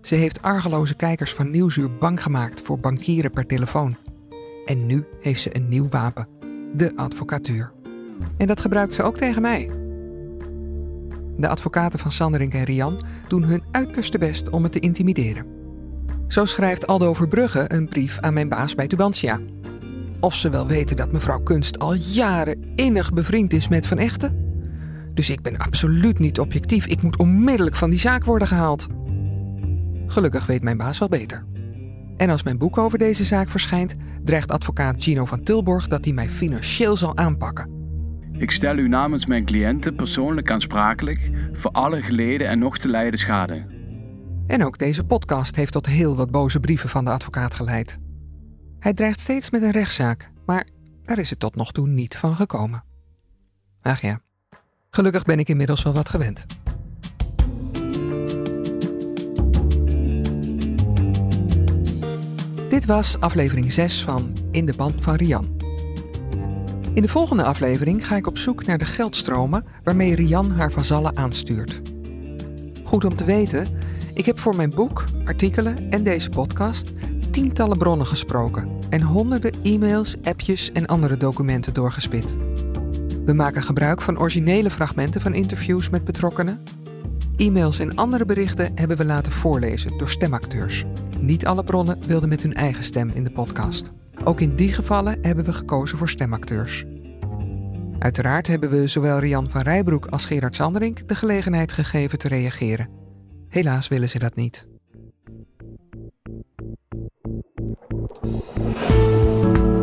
Ze 0.00 0.14
heeft 0.14 0.42
argeloze 0.42 0.94
kijkers 0.94 1.32
van 1.32 1.50
Nieuwsuur 1.50 1.96
bang 1.96 2.22
gemaakt 2.22 2.60
voor 2.60 2.78
bankieren 2.78 3.30
per 3.30 3.46
telefoon. 3.46 3.96
En 4.64 4.86
nu 4.86 5.04
heeft 5.20 5.40
ze 5.40 5.56
een 5.56 5.68
nieuw 5.68 5.88
wapen: 5.88 6.28
de 6.72 6.96
advocatuur. 6.96 7.72
En 8.36 8.46
dat 8.46 8.60
gebruikt 8.60 8.94
ze 8.94 9.02
ook 9.02 9.16
tegen 9.16 9.42
mij. 9.42 9.70
De 11.36 11.48
advocaten 11.48 11.98
van 11.98 12.10
Sanderink 12.10 12.54
en 12.54 12.64
Rian 12.64 13.04
doen 13.28 13.42
hun 13.42 13.62
uiterste 13.70 14.18
best 14.18 14.50
om 14.50 14.62
het 14.62 14.72
te 14.72 14.80
intimideren. 14.80 15.46
Zo 16.28 16.44
schrijft 16.44 16.86
Aldo 16.86 17.14
Verbrugge 17.14 17.64
een 17.68 17.88
brief 17.88 18.18
aan 18.18 18.34
mijn 18.34 18.48
baas 18.48 18.74
bij 18.74 18.86
Tubantia. 18.86 19.40
Of 20.20 20.34
ze 20.34 20.50
wel 20.50 20.66
weten 20.66 20.96
dat 20.96 21.12
mevrouw 21.12 21.42
Kunst 21.42 21.78
al 21.78 21.94
jaren 21.94 22.72
innig 22.74 23.12
bevriend 23.12 23.52
is 23.52 23.68
met 23.68 23.86
Van 23.86 23.98
Echten? 23.98 24.40
Dus 25.14 25.30
ik 25.30 25.42
ben 25.42 25.58
absoluut 25.58 26.18
niet 26.18 26.40
objectief. 26.40 26.86
Ik 26.86 27.02
moet 27.02 27.16
onmiddellijk 27.16 27.76
van 27.76 27.90
die 27.90 27.98
zaak 27.98 28.24
worden 28.24 28.48
gehaald. 28.48 28.86
Gelukkig 30.06 30.46
weet 30.46 30.62
mijn 30.62 30.76
baas 30.76 30.98
wel 30.98 31.08
beter. 31.08 31.44
En 32.16 32.30
als 32.30 32.42
mijn 32.42 32.58
boek 32.58 32.78
over 32.78 32.98
deze 32.98 33.24
zaak 33.24 33.48
verschijnt, 33.48 33.96
dreigt 34.24 34.50
advocaat 34.50 35.04
Gino 35.04 35.24
van 35.24 35.42
Tilborg 35.42 35.88
dat 35.88 36.04
hij 36.04 36.14
mij 36.14 36.28
financieel 36.28 36.96
zal 36.96 37.16
aanpakken. 37.16 37.80
Ik 38.32 38.50
stel 38.50 38.76
u 38.76 38.88
namens 38.88 39.26
mijn 39.26 39.44
cliënten 39.44 39.94
persoonlijk 39.94 40.50
aansprakelijk 40.50 41.30
voor 41.52 41.70
alle 41.70 42.02
geleden 42.02 42.48
en 42.48 42.58
nog 42.58 42.78
te 42.78 42.88
lijden 42.88 43.18
schade. 43.18 43.66
En 44.46 44.64
ook 44.64 44.78
deze 44.78 45.04
podcast 45.04 45.56
heeft 45.56 45.72
tot 45.72 45.86
heel 45.86 46.16
wat 46.16 46.30
boze 46.30 46.60
brieven 46.60 46.88
van 46.88 47.04
de 47.04 47.10
advocaat 47.10 47.54
geleid. 47.54 47.98
Hij 48.78 48.94
dreigt 48.94 49.20
steeds 49.20 49.50
met 49.50 49.62
een 49.62 49.70
rechtszaak, 49.70 50.30
maar 50.46 50.66
daar 51.02 51.18
is 51.18 51.30
het 51.30 51.40
tot 51.40 51.54
nog 51.54 51.72
toe 51.72 51.88
niet 51.88 52.16
van 52.16 52.36
gekomen. 52.36 52.84
Ach 53.82 54.00
ja, 54.00 54.20
gelukkig 54.90 55.24
ben 55.24 55.38
ik 55.38 55.48
inmiddels 55.48 55.82
wel 55.82 55.92
wat 55.92 56.08
gewend. 56.08 56.46
Dit 62.72 62.86
was 62.86 63.20
aflevering 63.20 63.72
6 63.72 64.02
van 64.02 64.32
In 64.50 64.66
de 64.66 64.72
Band 64.76 65.02
van 65.02 65.14
Rian. 65.14 65.56
In 66.94 67.02
de 67.02 67.08
volgende 67.08 67.42
aflevering 67.42 68.06
ga 68.06 68.16
ik 68.16 68.26
op 68.26 68.38
zoek 68.38 68.66
naar 68.66 68.78
de 68.78 68.84
geldstromen 68.84 69.64
waarmee 69.84 70.14
Rian 70.14 70.50
haar 70.50 70.72
vazallen 70.72 71.16
aanstuurt. 71.16 71.80
Goed 72.84 73.04
om 73.04 73.16
te 73.16 73.24
weten, 73.24 73.66
ik 74.14 74.26
heb 74.26 74.38
voor 74.38 74.56
mijn 74.56 74.70
boek, 74.70 75.04
artikelen 75.24 75.90
en 75.90 76.02
deze 76.02 76.30
podcast 76.30 76.92
tientallen 77.30 77.78
bronnen 77.78 78.06
gesproken 78.06 78.68
en 78.88 79.02
honderden 79.02 79.52
e-mails, 79.62 80.16
appjes 80.22 80.72
en 80.72 80.86
andere 80.86 81.16
documenten 81.16 81.74
doorgespit. 81.74 82.36
We 83.24 83.32
maken 83.32 83.62
gebruik 83.62 84.02
van 84.02 84.18
originele 84.18 84.70
fragmenten 84.70 85.20
van 85.20 85.34
interviews 85.34 85.90
met 85.90 86.04
betrokkenen. 86.04 86.62
E-mails 87.36 87.78
en 87.78 87.94
andere 87.94 88.24
berichten 88.24 88.72
hebben 88.74 88.96
we 88.96 89.04
laten 89.04 89.32
voorlezen 89.32 89.98
door 89.98 90.08
stemacteurs. 90.08 90.84
Niet 91.22 91.46
alle 91.46 91.64
bronnen 91.64 91.98
wilden 92.06 92.28
met 92.28 92.42
hun 92.42 92.54
eigen 92.54 92.84
stem 92.84 93.10
in 93.10 93.24
de 93.24 93.30
podcast. 93.30 93.90
Ook 94.24 94.40
in 94.40 94.56
die 94.56 94.72
gevallen 94.72 95.18
hebben 95.22 95.44
we 95.44 95.52
gekozen 95.52 95.98
voor 95.98 96.08
stemacteurs. 96.08 96.84
Uiteraard 97.98 98.46
hebben 98.46 98.70
we 98.70 98.86
zowel 98.86 99.18
Rian 99.18 99.50
van 99.50 99.60
Rijbroek 99.60 100.06
als 100.06 100.24
Gerard 100.24 100.56
Sanderink 100.56 101.08
de 101.08 101.14
gelegenheid 101.14 101.72
gegeven 101.72 102.18
te 102.18 102.28
reageren. 102.28 102.88
Helaas 103.48 103.88
willen 103.88 104.08
ze 104.08 104.18
dat 104.18 104.34
niet. 104.34 104.66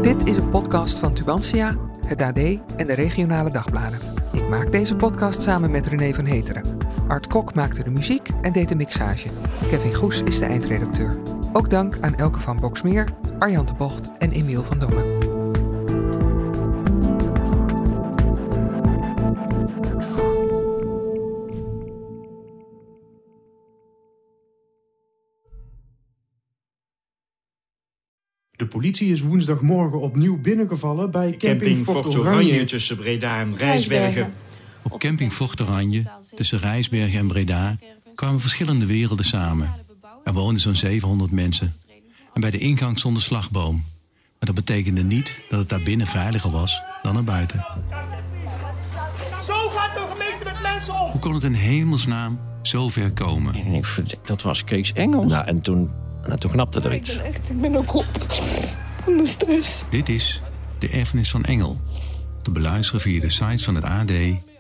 Dit 0.02 0.28
is 0.28 0.38
een 0.38 0.50
podcast 0.50 1.00
van 1.00 1.14
Tubantia, 1.14 1.78
het 2.06 2.22
AD 2.22 2.38
en 2.76 2.88
de 2.88 2.94
regionale 2.94 3.52
dagbladen. 3.52 4.00
Ik 4.34 4.50
maak 4.50 4.72
deze 4.72 4.96
podcast 4.96 5.42
samen 5.42 5.72
met 5.72 5.88
René 5.88 6.14
van 6.14 6.26
Heteren. 6.26 6.79
Art 7.08 7.28
Kok 7.28 7.54
maakte 7.54 7.84
de 7.84 7.90
muziek 7.90 8.30
en 8.42 8.54
deed 8.54 8.70
de 8.70 8.76
mixage. 8.76 9.30
Kevin 9.68 9.94
Goes 9.94 10.22
is 10.22 10.40
de 10.40 10.46
eindredacteur. 10.46 11.18
Ook 11.54 11.70
dank 11.70 11.98
aan 12.02 12.16
Elke 12.16 12.40
van 12.40 12.60
Boksmeer, 12.60 13.14
Arjan 13.40 13.66
de 13.66 13.74
Bocht 13.74 14.10
en 14.18 14.32
Emiel 14.32 14.64
van 14.64 14.80
Dongen. 14.80 15.20
De 28.52 28.68
politie 28.68 29.12
is 29.12 29.22
woensdagmorgen 29.22 30.00
opnieuw 30.00 30.42
binnengevallen 30.42 31.12
bij 31.12 31.30
camping, 31.30 31.60
Camping 31.60 31.86
Fort. 31.86 32.18
Oranje 32.18 32.64
tussen 32.64 32.98
Breda 32.98 33.40
en 33.40 33.58
Rijsbergen. 33.58 34.34
Op 34.90 35.00
camping 35.00 35.34
Fort 35.34 35.62
Oranje, 35.62 36.04
tussen 36.36 36.60
Rijsbergen 36.60 37.20
en 37.20 37.28
Breda, 37.28 37.78
kwamen 38.16 38.40
verschillende 38.40 38.86
werelden 38.86 39.26
samen. 39.26 39.74
Er 40.24 40.34
woonden 40.34 40.62
zo'n 40.62 40.76
700 40.76 41.32
mensen. 41.32 41.76
En 42.34 42.42
bij 42.42 42.52
de 42.52 42.58
ingang 42.58 43.00
stond 43.00 43.16
een 43.16 43.22
slagboom. 43.22 43.76
Maar 44.40 44.54
dat 44.54 44.56
betekende 44.56 45.04
niet 45.04 45.36
dat 45.50 45.60
het 45.60 45.70
daar 45.70 45.82
binnen 45.82 46.08
veiliger 46.08 46.52
was 46.52 46.82
dan 47.02 47.18
er 47.18 47.24
buiten. 47.24 47.66
Zo 49.46 49.70
gaat 49.70 49.94
de 49.94 50.06
gemeente 50.12 50.44
met 50.44 50.62
mensen 50.62 50.94
om. 50.94 51.12
Hoe 51.12 51.20
kon 51.20 51.34
het 51.34 51.44
in 51.44 51.54
hemelsnaam 51.54 52.40
zo 52.62 52.90
ver 52.90 53.12
komen? 53.12 53.84
Dat 54.26 54.42
was 54.42 54.64
Kees 54.64 54.94
Engels. 54.94 55.32
Nou, 55.32 55.46
en 55.46 55.62
toen, 55.62 55.90
nou, 56.24 56.38
toen 56.38 56.52
knapte 56.52 56.82
er 56.82 56.94
iets. 56.94 57.18
Echt, 57.18 57.50
ik 57.50 57.62
ben 57.62 57.76
ook 57.76 57.94
op 57.94 58.06
van 59.04 59.18
de 59.18 59.26
stress. 59.26 59.84
Dit 59.90 60.10
is 60.10 60.42
De 60.80 60.90
Erfenis 60.90 61.30
van 61.30 61.44
Engel. 61.44 61.82
Te 62.42 62.52
beluisteren 62.52 63.02
via 63.02 63.22
de 63.22 63.30
sites 63.30 63.64
van 63.64 63.76
het 63.76 63.84
AD, 63.84 64.12